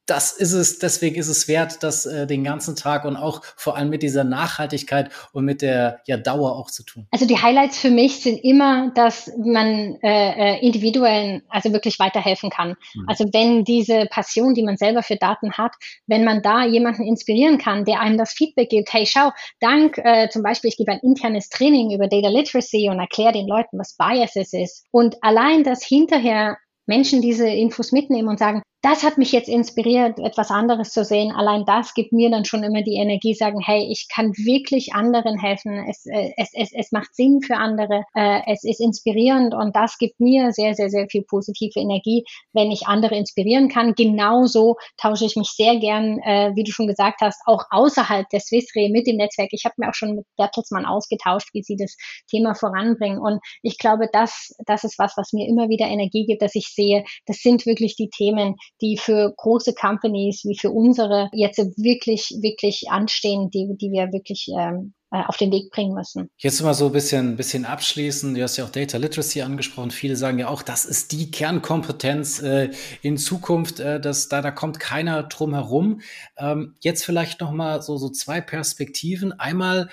das 0.08 0.32
ist 0.32 0.52
es, 0.52 0.78
deswegen 0.78 1.16
ist 1.16 1.28
es 1.28 1.48
wert, 1.48 1.82
das 1.82 2.06
äh, 2.06 2.26
den 2.26 2.42
ganzen 2.42 2.76
Tag 2.76 3.04
und 3.04 3.16
auch 3.16 3.42
vor 3.56 3.76
allem 3.76 3.90
mit 3.90 4.02
dieser 4.02 4.24
Nachhaltigkeit 4.24 5.10
und 5.32 5.44
mit 5.44 5.60
der 5.60 6.00
ja, 6.06 6.16
Dauer 6.16 6.56
auch 6.56 6.70
zu 6.70 6.82
tun. 6.82 7.06
Also 7.10 7.26
die 7.26 7.40
Highlights 7.40 7.78
für 7.78 7.90
mich 7.90 8.22
sind 8.22 8.38
immer, 8.38 8.90
dass 8.94 9.30
man 9.38 9.98
äh, 10.02 10.56
äh, 10.56 10.66
Individuen 10.66 11.42
also 11.48 11.72
wirklich 11.72 11.98
weiterhelfen 11.98 12.48
kann. 12.48 12.70
Mhm. 12.94 13.04
Also 13.06 13.26
wenn 13.32 13.64
diese 13.64 14.06
Passion, 14.06 14.54
die 14.54 14.62
man 14.62 14.78
selber 14.78 15.02
für 15.02 15.16
Daten 15.16 15.52
hat, 15.52 15.72
wenn 16.06 16.24
man 16.24 16.42
da 16.42 16.64
jemanden 16.64 17.02
inspirieren 17.02 17.58
kann, 17.58 17.84
der 17.84 18.00
einem 18.00 18.16
das 18.16 18.32
Feedback 18.32 18.70
gibt, 18.70 18.92
hey, 18.92 19.04
schau, 19.06 19.30
dank 19.60 19.98
äh, 19.98 20.30
zum 20.30 20.42
Beispiel, 20.42 20.68
ich 20.68 20.78
gebe 20.78 20.90
ein 20.90 21.00
internes 21.00 21.50
Training 21.50 21.92
über 21.92 22.08
Data 22.08 22.28
Literacy 22.28 22.88
und 22.88 22.98
erkläre 22.98 23.32
den 23.32 23.46
Leuten, 23.46 23.78
was 23.78 23.96
Biases 23.96 24.54
ist. 24.54 24.86
Und 24.90 25.22
allein 25.22 25.64
das 25.64 25.84
hinterher 25.84 26.56
Menschen 26.86 27.20
diese 27.20 27.46
Infos 27.46 27.92
mitnehmen 27.92 28.28
und 28.28 28.38
sagen, 28.38 28.62
das 28.82 29.02
hat 29.02 29.18
mich 29.18 29.32
jetzt 29.32 29.48
inspiriert, 29.48 30.20
etwas 30.20 30.52
anderes 30.52 30.90
zu 30.90 31.04
sehen. 31.04 31.32
Allein 31.32 31.64
das 31.64 31.94
gibt 31.94 32.12
mir 32.12 32.30
dann 32.30 32.44
schon 32.44 32.62
immer 32.62 32.82
die 32.82 32.94
Energie, 32.94 33.34
sagen, 33.34 33.60
hey, 33.60 33.88
ich 33.90 34.06
kann 34.08 34.32
wirklich 34.36 34.94
anderen 34.94 35.36
helfen. 35.36 35.84
Es, 35.88 36.06
äh, 36.06 36.30
es, 36.36 36.50
es, 36.54 36.72
es 36.72 36.92
macht 36.92 37.12
Sinn 37.12 37.40
für 37.42 37.56
andere. 37.56 38.04
Äh, 38.14 38.42
es 38.46 38.62
ist 38.62 38.80
inspirierend 38.80 39.52
und 39.52 39.74
das 39.74 39.98
gibt 39.98 40.20
mir 40.20 40.52
sehr, 40.52 40.74
sehr, 40.74 40.90
sehr 40.90 41.08
viel 41.10 41.24
positive 41.24 41.80
Energie, 41.80 42.24
wenn 42.52 42.70
ich 42.70 42.86
andere 42.86 43.16
inspirieren 43.16 43.68
kann. 43.68 43.94
Genauso 43.96 44.76
tausche 44.96 45.24
ich 45.24 45.34
mich 45.34 45.48
sehr 45.48 45.76
gern, 45.80 46.20
äh, 46.20 46.52
wie 46.54 46.62
du 46.62 46.70
schon 46.70 46.86
gesagt 46.86 47.20
hast, 47.20 47.40
auch 47.46 47.64
außerhalb 47.70 48.28
der 48.28 48.40
Swissre 48.40 48.90
mit 48.90 49.08
dem 49.08 49.16
Netzwerk. 49.16 49.48
Ich 49.50 49.64
habe 49.64 49.74
mir 49.78 49.88
auch 49.88 49.94
schon 49.94 50.14
mit 50.14 50.26
Bertelsmann 50.36 50.86
ausgetauscht, 50.86 51.48
wie 51.52 51.64
sie 51.64 51.76
das 51.76 51.96
Thema 52.30 52.54
voranbringen. 52.54 53.18
Und 53.18 53.40
ich 53.62 53.76
glaube, 53.78 54.08
das, 54.12 54.54
das 54.66 54.84
ist 54.84 55.00
was, 55.00 55.14
was 55.16 55.32
mir 55.32 55.48
immer 55.48 55.68
wieder 55.68 55.86
Energie 55.86 56.26
gibt, 56.26 56.42
dass 56.42 56.54
ich 56.54 56.68
sehe, 56.68 57.02
das 57.26 57.38
sind 57.38 57.66
wirklich 57.66 57.96
die 57.96 58.08
Themen, 58.08 58.54
die 58.80 58.96
für 58.96 59.32
große 59.36 59.74
Companies 59.74 60.44
wie 60.44 60.56
für 60.56 60.70
unsere 60.70 61.28
jetzt 61.32 61.58
wirklich, 61.58 62.34
wirklich 62.40 62.86
anstehen, 62.90 63.50
die, 63.50 63.76
die 63.78 63.90
wir 63.90 64.12
wirklich 64.12 64.48
ähm, 64.56 64.94
äh, 65.10 65.22
auf 65.26 65.38
den 65.38 65.50
Weg 65.50 65.70
bringen 65.70 65.94
müssen. 65.94 66.28
Jetzt 66.36 66.60
mal 66.62 66.74
so 66.74 66.86
ein 66.86 66.92
bisschen, 66.92 67.36
bisschen 67.36 67.64
abschließen. 67.64 68.34
Du 68.34 68.42
hast 68.42 68.58
ja 68.58 68.64
auch 68.64 68.70
Data 68.70 68.98
Literacy 68.98 69.40
angesprochen. 69.40 69.90
Viele 69.90 70.16
sagen 70.16 70.38
ja 70.38 70.48
auch, 70.48 70.60
das 70.60 70.84
ist 70.84 71.12
die 71.12 71.30
Kernkompetenz 71.30 72.42
äh, 72.42 72.70
in 73.00 73.16
Zukunft. 73.16 73.80
Äh, 73.80 74.00
dass 74.00 74.28
da, 74.28 74.42
da 74.42 74.50
kommt 74.50 74.80
keiner 74.80 75.22
drum 75.22 75.54
herum. 75.54 76.02
Ähm, 76.36 76.74
jetzt 76.80 77.04
vielleicht 77.04 77.40
noch 77.40 77.52
mal 77.52 77.80
so, 77.80 77.96
so 77.96 78.10
zwei 78.10 78.42
Perspektiven. 78.42 79.32
Einmal 79.32 79.88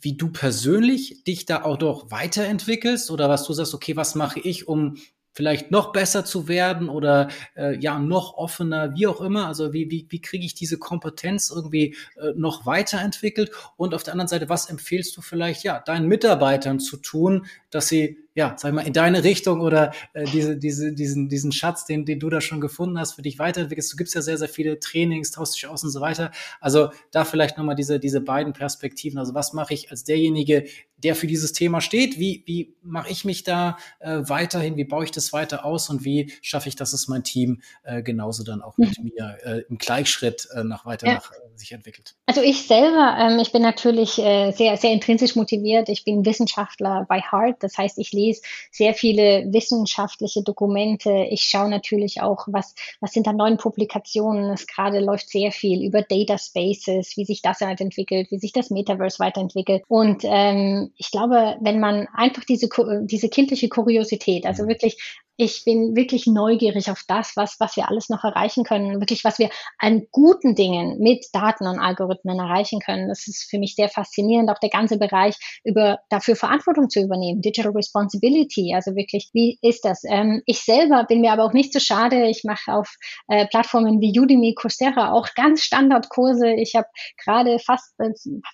wie 0.00 0.16
du 0.16 0.30
persönlich 0.30 1.24
dich 1.24 1.46
da 1.46 1.64
auch 1.64 1.76
doch 1.76 2.10
weiterentwickelst 2.10 3.10
oder 3.10 3.28
was 3.28 3.44
du 3.44 3.52
sagst, 3.52 3.74
okay, 3.74 3.96
was 3.96 4.14
mache 4.14 4.38
ich, 4.40 4.68
um 4.68 4.96
vielleicht 5.32 5.70
noch 5.70 5.92
besser 5.92 6.24
zu 6.24 6.48
werden 6.48 6.88
oder 6.88 7.28
äh, 7.56 7.78
ja 7.78 7.98
noch 7.98 8.34
offener, 8.34 8.94
wie 8.94 9.06
auch 9.06 9.20
immer. 9.20 9.46
Also 9.46 9.72
wie, 9.72 9.90
wie, 9.90 10.06
wie 10.08 10.20
kriege 10.20 10.44
ich 10.44 10.54
diese 10.54 10.78
Kompetenz 10.78 11.50
irgendwie 11.50 11.94
äh, 12.16 12.32
noch 12.36 12.66
weiterentwickelt? 12.66 13.50
Und 13.76 13.94
auf 13.94 14.02
der 14.02 14.14
anderen 14.14 14.28
Seite, 14.28 14.48
was 14.48 14.68
empfehlst 14.68 15.16
du 15.16 15.20
vielleicht 15.20 15.62
ja 15.64 15.80
deinen 15.80 16.08
Mitarbeitern 16.08 16.80
zu 16.80 16.96
tun, 16.96 17.46
dass 17.70 17.88
sie 17.88 18.27
ja, 18.38 18.54
sag 18.56 18.72
mal, 18.72 18.86
in 18.86 18.92
deine 18.92 19.24
Richtung 19.24 19.60
oder 19.60 19.92
äh, 20.12 20.22
diese, 20.22 20.56
diese, 20.56 20.92
diesen, 20.92 21.28
diesen 21.28 21.50
Schatz, 21.50 21.86
den, 21.86 22.04
den 22.04 22.20
du 22.20 22.30
da 22.30 22.40
schon 22.40 22.60
gefunden 22.60 22.96
hast, 22.96 23.14
für 23.14 23.22
dich 23.22 23.40
weiterentwickelst. 23.40 23.92
Du 23.92 23.96
gibst 23.96 24.14
ja 24.14 24.22
sehr, 24.22 24.38
sehr 24.38 24.48
viele 24.48 24.78
Trainings, 24.78 25.32
tauschst 25.32 25.56
dich 25.56 25.66
aus 25.66 25.82
und 25.82 25.90
so 25.90 26.00
weiter. 26.00 26.30
Also 26.60 26.90
da 27.10 27.24
vielleicht 27.24 27.58
nochmal 27.58 27.74
diese, 27.74 27.98
diese 27.98 28.20
beiden 28.20 28.52
Perspektiven. 28.52 29.18
Also 29.18 29.34
was 29.34 29.54
mache 29.54 29.74
ich 29.74 29.90
als 29.90 30.04
derjenige, 30.04 30.66
der 30.98 31.16
für 31.16 31.26
dieses 31.26 31.52
Thema 31.52 31.80
steht? 31.80 32.20
Wie, 32.20 32.44
wie 32.46 32.76
mache 32.82 33.10
ich 33.10 33.24
mich 33.24 33.42
da 33.42 33.76
äh, 33.98 34.20
weiterhin? 34.22 34.76
Wie 34.76 34.84
baue 34.84 35.04
ich 35.04 35.10
das 35.10 35.32
weiter 35.32 35.64
aus? 35.64 35.90
Und 35.90 36.04
wie 36.04 36.32
schaffe 36.40 36.68
ich, 36.68 36.76
dass 36.76 36.92
es 36.92 37.08
mein 37.08 37.24
Team 37.24 37.60
äh, 37.82 38.02
genauso 38.02 38.44
dann 38.44 38.62
auch 38.62 38.76
mit 38.78 38.98
mhm. 38.98 39.10
mir 39.14 39.38
äh, 39.44 39.62
im 39.68 39.78
Gleichschritt 39.78 40.48
äh, 40.54 40.62
nach 40.62 40.86
weiter 40.86 41.06
ja. 41.06 41.14
nach, 41.14 41.32
äh, 41.32 41.56
sich 41.56 41.72
entwickelt? 41.72 42.14
Also 42.26 42.40
ich 42.40 42.66
selber, 42.66 43.16
ähm, 43.18 43.38
ich 43.38 43.52
bin 43.52 43.62
natürlich 43.62 44.18
äh, 44.18 44.52
sehr, 44.52 44.76
sehr 44.76 44.92
intrinsisch 44.92 45.34
motiviert. 45.36 45.88
Ich 45.88 46.04
bin 46.04 46.24
Wissenschaftler 46.24 47.06
bei 47.08 47.20
Heart. 47.20 47.62
Das 47.62 47.78
heißt, 47.78 47.98
ich 47.98 48.12
lese 48.12 48.27
lese 48.28 48.42
sehr 48.70 48.94
viele 48.94 49.46
wissenschaftliche 49.52 50.42
Dokumente. 50.42 51.26
Ich 51.30 51.42
schaue 51.42 51.68
natürlich 51.68 52.20
auch, 52.20 52.46
was, 52.48 52.74
was 53.00 53.12
sind 53.12 53.26
da 53.26 53.32
neuen 53.32 53.56
Publikationen. 53.56 54.50
Es 54.52 54.66
gerade 54.66 55.00
läuft 55.00 55.30
sehr 55.30 55.52
viel 55.52 55.84
über 55.84 56.02
Data 56.02 56.38
Spaces, 56.38 57.16
wie 57.16 57.24
sich 57.24 57.42
das 57.42 57.60
halt 57.60 57.80
entwickelt, 57.80 58.30
wie 58.30 58.38
sich 58.38 58.52
das 58.52 58.70
Metaverse 58.70 59.18
weiterentwickelt. 59.18 59.82
Und 59.88 60.22
ähm, 60.24 60.92
ich 60.96 61.10
glaube, 61.10 61.56
wenn 61.60 61.80
man 61.80 62.06
einfach 62.12 62.44
diese, 62.44 62.68
diese 63.02 63.28
kindliche 63.28 63.68
Kuriosität, 63.68 64.46
also 64.46 64.64
mhm. 64.64 64.68
wirklich 64.68 65.18
ich 65.40 65.64
bin 65.64 65.94
wirklich 65.94 66.26
neugierig 66.26 66.90
auf 66.90 67.04
das, 67.06 67.36
was, 67.36 67.60
was 67.60 67.76
wir 67.76 67.88
alles 67.88 68.08
noch 68.08 68.24
erreichen 68.24 68.64
können, 68.64 69.00
wirklich, 69.00 69.22
was 69.22 69.38
wir 69.38 69.50
an 69.78 70.02
guten 70.10 70.56
Dingen 70.56 70.98
mit 70.98 71.26
Daten 71.32 71.68
und 71.68 71.78
Algorithmen 71.78 72.40
erreichen 72.40 72.80
können. 72.80 73.08
Das 73.08 73.28
ist 73.28 73.48
für 73.48 73.60
mich 73.60 73.76
sehr 73.76 73.88
faszinierend, 73.88 74.50
auch 74.50 74.58
der 74.58 74.68
ganze 74.68 74.98
Bereich 74.98 75.36
über 75.62 76.00
dafür 76.10 76.34
Verantwortung 76.34 76.90
zu 76.90 77.00
übernehmen, 77.00 77.40
Digital 77.40 77.70
Responsibility, 77.70 78.74
also 78.74 78.96
wirklich, 78.96 79.30
wie 79.32 79.60
ist 79.62 79.84
das? 79.84 80.02
Ähm, 80.04 80.42
ich 80.44 80.58
selber 80.64 81.04
bin 81.04 81.20
mir 81.20 81.32
aber 81.32 81.44
auch 81.44 81.52
nicht 81.52 81.72
so 81.72 81.78
schade. 81.78 82.26
Ich 82.26 82.42
mache 82.42 82.72
auf 82.72 82.96
äh, 83.28 83.46
Plattformen 83.46 84.00
wie 84.00 84.18
Udemy, 84.18 84.54
Coursera 84.54 85.12
auch 85.12 85.28
ganz 85.36 85.62
Standardkurse. 85.62 86.52
Ich 86.54 86.74
habe 86.74 86.88
gerade 87.22 87.60
fast, 87.60 87.94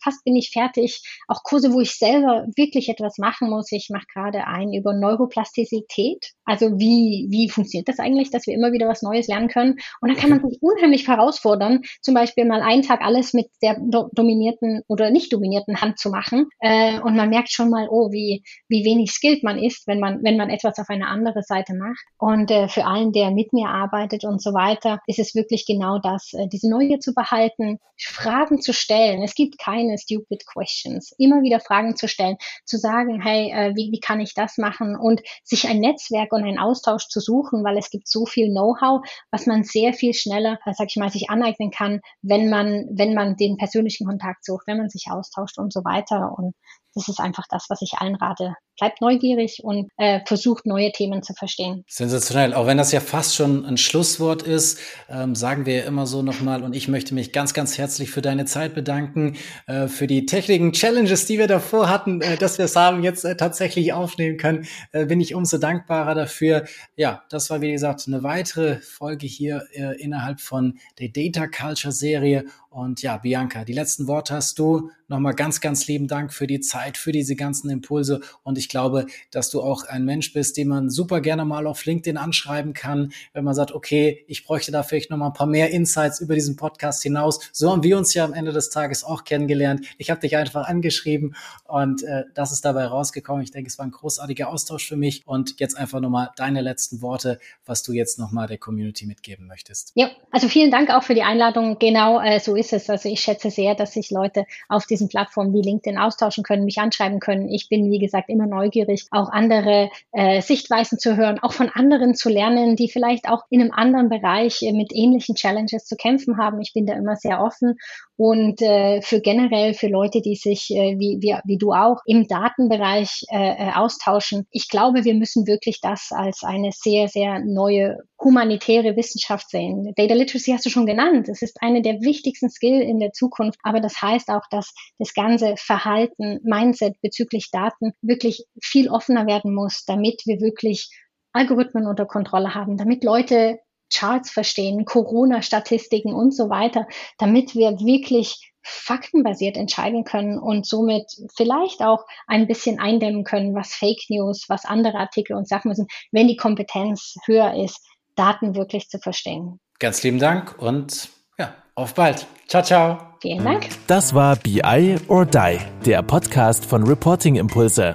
fast 0.03 0.23
bin 0.25 0.37
ich 0.37 0.51
fertig, 0.51 1.03
auch 1.29 1.43
Kurse, 1.45 1.73
wo 1.73 1.81
ich 1.81 1.97
selber 1.97 2.47
wirklich 2.57 2.91
etwas 2.91 3.17
machen 3.17 3.49
muss. 3.49 3.73
Ich 3.73 3.89
mache 3.89 4.07
gerade 4.13 4.47
einen 4.47 4.75
über 4.75 4.93
Neuroplastizität, 4.93 6.33
also 6.45 6.74
wie, 6.79 7.27
wie 7.31 7.49
funktioniert 7.49 7.89
das 7.89 7.99
eigentlich, 7.99 8.31
dass 8.31 8.47
wir 8.47 8.55
immer 8.55 8.73
wieder 8.73 8.89
was 8.89 9.03
Neues 9.03 9.29
lernen 9.29 9.49
können. 9.49 9.79
Und 10.01 10.09
dann 10.09 10.17
kann 10.17 10.31
man 10.31 10.49
sich 10.49 10.59
unheimlich 10.61 11.09
herausfordern, 11.09 11.83
zum 12.01 12.15
Beispiel 12.15 12.45
mal 12.45 12.63
einen 12.63 12.83
Tag 12.83 13.01
alles 13.03 13.33
mit 13.33 13.47
der 13.63 13.79
do 13.81 14.09
dominierten 14.13 14.83
oder 14.89 15.11
nicht 15.11 15.33
dominierten 15.33 15.81
Hand 15.81 15.99
zu 15.99 16.11
machen. 16.11 16.47
Äh, 16.61 17.01
und 17.01 17.17
man 17.17 17.31
merkt 17.31 17.51
schon 17.51 17.71
mal, 17.71 17.89
oh, 17.91 18.13
wie, 18.13 18.43
wie 18.69 18.85
wenig 18.85 19.13
skilled 19.13 19.43
man 19.43 19.59
ist, 19.59 19.87
wenn 19.87 20.01
man, 20.01 20.23
wenn 20.23 20.37
man 20.37 20.51
etwas 20.51 20.79
auf 20.79 20.89
eine 20.89 21.09
andere 21.09 21.43
Seite 21.43 21.75
macht. 21.75 22.05
Und 22.19 22.51
äh, 22.51 22.69
für 22.69 22.85
allen, 22.85 23.13
der 23.13 23.31
mit 23.31 23.53
mir 23.53 23.69
arbeitet 23.69 24.25
und 24.25 24.43
so 24.43 24.53
weiter, 24.53 25.01
ist 25.07 25.19
es 25.19 25.35
wirklich 25.35 25.67
genau 25.67 25.99
das, 25.99 26.33
äh, 26.33 26.49
diese 26.49 26.71
Neugier 26.71 27.01
zu 27.01 27.15
behalten, 27.15 27.79
Fragen 27.99 28.61
zu 28.61 28.73
stellen. 28.73 29.23
Es 29.23 29.35
gibt 29.35 29.59
keine 29.59 29.99
stupid 29.99 30.45
questions. 30.47 31.15
Immer 31.19 31.43
wieder 31.43 31.61
Fragen 31.61 31.97
zu 31.97 32.09
stellen, 32.09 32.37
zu 32.65 32.77
sagen, 32.77 33.23
hey, 33.23 33.51
äh, 33.53 33.75
wie, 33.77 33.93
wie 33.93 34.01
kann 34.01 34.21
ich 34.21 34.35
das 34.35 34.59
machen? 34.59 34.97
Und 34.97 35.23
sich 35.43 35.69
ein 35.69 35.81
Netzwerk 35.81 36.33
und 36.33 36.45
ein 36.45 36.59
Austausch 36.65 37.09
zu 37.09 37.21
suchen, 37.21 37.65
weil 37.65 37.77
es 37.77 37.91
gibt 37.91 38.09
so 38.09 38.27
viel 38.27 38.51
Know-how, 38.51 39.07
was 39.31 39.47
man 39.47 39.63
sehr 39.63 39.93
viel 39.93 40.15
schneller, 40.15 40.59
sag 40.73 40.89
ich 40.89 40.97
mal, 40.97 41.11
sich 41.11 41.31
aneignen 41.31 41.71
kann, 41.71 42.01
wenn 42.23 42.49
man, 42.49 42.87
wenn 42.91 43.15
man 43.15 43.37
den 43.37 43.57
persönlichen 43.57 44.07
Kontakt 44.07 44.45
sucht, 44.45 44.67
wenn 44.67 44.79
man 44.79 44.89
sich 44.89 45.07
austauscht 45.11 45.59
und 45.59 45.73
so 45.73 45.85
weiter. 45.85 46.35
Und 46.37 46.55
das 46.95 47.09
ist 47.09 47.21
einfach 47.21 47.45
das, 47.51 47.67
was 47.69 47.83
ich 47.83 47.95
allen 47.99 48.17
rate. 48.17 48.55
Bleibt 48.79 49.01
neugierig 49.01 49.61
und 49.63 49.89
äh, 49.97 50.21
versucht 50.27 50.67
neue 50.67 50.91
Themen 50.93 51.23
zu 51.23 51.33
verstehen. 51.35 51.85
Sensationell. 51.89 52.55
Auch 52.55 52.67
wenn 52.67 52.77
das 52.77 52.93
ja 52.93 53.01
fast 53.01 53.35
schon 53.35 53.65
ein 53.65 53.77
Schlusswort 53.77 54.43
ist, 54.43 54.79
ähm, 55.09 55.35
sagen 55.35 55.67
wir 55.67 55.77
ja 55.77 55.85
immer 55.85 56.07
so 56.07 56.23
nochmal. 56.23 56.63
Und 56.63 56.75
ich 56.75 56.89
möchte 56.89 57.15
mich 57.15 57.33
ganz, 57.33 57.55
ganz 57.55 57.79
herzlich 57.79 58.11
für 58.11 58.23
deine 58.23 58.45
Zeit 58.47 58.75
bedanken, 58.75 59.37
äh, 59.67 59.87
für 59.89 60.07
die 60.07 60.27
technischen 60.27 60.73
Challenges, 60.73 61.27
die 61.27 61.39
wir 61.39 61.47
davor 61.47 61.89
hatten, 61.89 62.21
äh, 62.21 62.37
dass 62.37 62.59
wir 62.59 62.65
es 62.65 62.77
haben 62.77 63.03
jetzt 63.03 63.25
äh, 63.25 63.37
tatsächlich 63.37 63.93
aufnehmen 63.93 64.37
können. 64.37 64.67
Äh, 64.93 65.07
bin 65.07 65.21
ich 65.21 65.35
umso 65.35 65.59
dankbarer 65.59 66.15
dafür. 66.15 66.65
Ja, 66.97 67.23
das 67.31 67.51
war 67.51 67.61
wie 67.61 67.73
gesagt 67.73 68.05
eine 68.07 68.23
weitere 68.23 68.81
Folge 68.81 69.27
hier 69.27 69.67
äh, 69.73 70.01
innerhalb 70.03 70.41
von 70.41 70.79
der 70.99 71.09
Data 71.09 71.47
Culture 71.47 71.93
Serie. 71.93 72.45
Und 72.71 73.03
ja, 73.03 73.19
Bianca, 73.19 73.65
die 73.65 73.73
letzten 73.73 74.09
Worte 74.09 74.35
hast 74.35 74.59
du. 74.59 74.91
Nochmal 75.07 75.35
ganz, 75.35 75.61
ganz 75.61 75.87
lieben 75.87 76.09
Dank 76.09 76.33
für 76.33 76.49
die 76.49 76.59
Zeit, 76.59 76.97
für 76.97 77.13
diese 77.13 77.37
ganzen 77.37 77.71
Impulse. 77.71 78.21
Und 78.43 78.59
ich 78.59 78.64
glaube, 78.69 79.07
dass 79.31 79.51
du 79.51 79.61
auch 79.61 79.85
ein 79.85 80.05
Mensch 80.05 80.33
bist, 80.33 80.57
den 80.57 80.69
man 80.69 80.91
super 80.91 81.21
gerne 81.21 81.45
mal 81.45 81.67
auf 81.67 81.85
LinkedIn 81.85 82.17
anschreiben 82.17 82.73
kann, 82.73 83.13
wenn 83.33 83.45
man 83.45 83.55
sagt, 83.55 83.73
okay, 83.73 84.25
ich 84.29 84.45
bräuchte 84.45 84.73
da 84.73 84.83
vielleicht 84.83 85.11
nochmal 85.11 85.31
ein 85.31 85.35
paar 85.35 85.47
mehr 85.47 85.71
Insights 85.71 86.21
über 86.21 86.35
diesen 86.35 86.57
Podcast 86.57 87.03
hinaus. 87.03 87.41
So 87.53 87.71
haben 87.71 87.83
wir 87.83 87.99
uns 87.99 88.15
ja 88.15 88.25
am 88.25 88.33
Ende 88.33 88.53
des 88.53 88.71
Tages 88.71 89.05
auch 89.05 89.25
kennengelernt. 89.25 89.87
Ich 89.99 90.11
habe 90.11 90.21
dich 90.21 90.37
einfach 90.37 90.67
angeschrieben 90.69 91.35
und 91.65 92.03
äh, 92.03 92.25
das 92.35 92.53
ist 92.53 92.65
dabei 92.65 92.87
rausgekommen. 92.87 93.43
Ich 93.43 93.51
denke, 93.51 93.69
es 93.69 93.79
war 93.79 93.87
ein 93.87 93.91
großartiger 93.91 94.49
Austausch 94.49 94.87
für 94.87 94.97
mich. 94.97 95.23
Und 95.27 95.61
jetzt 95.61 95.77
einfach 95.77 96.01
nochmal 96.01 96.31
deine 96.37 96.61
letzten 96.61 97.03
Worte, 97.03 97.39
was 97.67 97.83
du 97.83 97.93
jetzt 97.93 98.19
nochmal 98.19 98.47
der 98.47 98.59
Community 98.59 99.07
mitgeben 99.07 99.47
möchtest. 99.47 99.93
Ja, 99.95 100.11
also 100.31 100.49
vielen 100.49 100.71
Dank 100.71 100.91
auch 100.91 101.03
für 101.03 101.15
die 101.15 101.23
Einladung. 101.23 101.79
Genau 101.79 102.21
äh, 102.21 102.41
so 102.41 102.57
ist 102.57 102.73
es. 102.73 102.91
Also 102.91 103.09
ich 103.09 103.21
schätze 103.21 103.51
sehr, 103.51 103.75
dass 103.75 103.93
sich 103.93 104.11
Leute 104.11 104.47
auf 104.69 104.87
diesen 104.87 105.09
Plattformen 105.09 105.53
wie 105.53 105.63
LinkedIn 105.63 105.99
austauschen 105.99 106.45
können, 106.45 106.65
mich 106.65 106.79
anschreiben 106.79 107.21
können. 107.21 107.49
Ich 107.49 107.69
bin, 107.69 107.91
wie 107.91 107.99
gesagt, 107.99 108.29
immer 108.29 108.47
neugierig, 108.55 109.07
auch 109.11 109.31
andere 109.31 109.91
äh, 110.13 110.41
Sichtweisen 110.41 110.99
zu 110.99 111.17
hören, 111.17 111.39
auch 111.41 111.53
von 111.53 111.69
anderen 111.69 112.15
zu 112.15 112.29
lernen, 112.29 112.77
die 112.77 112.89
vielleicht 112.89 113.29
auch 113.29 113.43
in 113.51 113.61
einem 113.61 113.73
anderen 113.73 114.09
Bereich 114.09 114.63
äh, 114.63 114.73
mit 114.73 114.93
ähnlichen 114.95 115.35
Challenges 115.35 115.85
zu 115.85 115.97
kämpfen 115.97 116.39
haben. 116.39 116.61
Ich 116.61 116.73
bin 116.73 116.87
da 116.87 116.95
immer 116.95 117.17
sehr 117.17 117.41
offen 117.43 117.77
und 118.17 118.63
äh, 118.63 119.03
für 119.03 119.21
generell 119.21 119.75
für 119.75 119.89
Leute, 119.89 120.21
die 120.21 120.37
sich 120.37 120.71
äh, 120.71 120.97
wie, 120.99 121.19
wie, 121.21 121.37
wie 121.45 121.59
du 121.59 121.73
auch 121.73 122.01
im 122.07 122.29
Datenbereich 122.29 123.25
äh, 123.31 123.69
äh 123.69 123.73
austauschen. 123.75 124.47
Ich 124.51 124.69
glaube, 124.69 125.05
wir 125.05 125.15
müssen 125.15 125.47
wirklich 125.47 125.81
das 125.81 126.11
als 126.13 126.45
eine 126.45 126.71
sehr, 126.73 127.09
sehr 127.09 127.41
neue 127.41 127.99
humanitäre 128.23 128.97
Wissenschaft 128.97 129.51
sehen. 129.51 129.93
Data 129.97 130.15
Literacy 130.15 130.53
hast 130.53 130.65
du 130.65 130.71
schon 130.71 130.87
genannt. 130.87 131.29
Es 131.29 131.43
ist 131.43 131.61
eine 131.61 131.83
der 131.83 132.01
wichtigsten 132.03 132.51
Skill 132.51 132.81
in 132.81 133.01
der 133.01 133.13
Zukunft. 133.13 133.59
Aber 133.65 133.81
das 133.81 134.01
heißt 134.01 134.29
auch, 134.29 134.45
dass 134.51 134.73
das 134.99 135.13
ganze 135.13 135.55
Verhalten, 135.57 136.41
Mindset 136.45 137.01
bezüglich 137.03 137.51
Daten 137.51 137.93
wirklich 138.01 138.45
viel 138.63 138.89
offener 138.89 139.27
werden 139.27 139.53
muss, 139.53 139.85
damit 139.87 140.23
wir 140.25 140.41
wirklich 140.41 140.89
Algorithmen 141.33 141.87
unter 141.87 142.07
Kontrolle 142.07 142.55
haben, 142.55 142.77
damit 142.77 143.03
Leute 143.03 143.59
Charts 143.95 144.31
verstehen, 144.31 144.85
Corona-Statistiken 144.85 146.13
und 146.13 146.35
so 146.35 146.51
weiter, 146.51 146.87
damit 147.19 147.55
wir 147.55 147.79
wirklich 147.79 148.53
faktenbasiert 148.65 149.57
entscheiden 149.57 150.05
können 150.05 150.39
und 150.39 150.67
somit 150.67 151.13
vielleicht 151.37 151.83
auch 151.83 152.05
ein 152.27 152.47
bisschen 152.47 152.81
eindämmen 152.81 153.25
können, 153.25 153.55
was 153.55 153.75
Fake 153.75 154.05
News, 154.09 154.47
was 154.49 154.65
andere 154.65 154.99
Artikel 154.99 155.37
uns 155.37 155.49
sagen 155.49 155.69
müssen, 155.69 155.87
wenn 156.13 156.29
die 156.29 156.37
Kompetenz 156.37 157.15
höher 157.27 157.55
ist, 157.63 157.81
Daten 158.17 158.55
wirklich 158.55 158.89
zu 158.89 158.99
verstehen. 158.99 159.61
Ganz 159.79 160.03
lieben 160.03 160.19
Dank 160.19 160.57
und 160.59 161.11
ja, 161.39 161.55
auf 161.75 161.95
bald. 161.95 162.27
Ciao, 162.49 162.63
ciao. 162.63 162.99
Vielen 163.21 163.45
Dank. 163.45 163.69
Das 163.87 164.15
war 164.15 164.37
BI 164.37 164.97
or 165.09 165.27
Die, 165.27 165.59
der 165.85 166.03
Podcast 166.03 166.65
von 166.65 166.85
Reporting 166.85 167.37
Impulse. 167.37 167.95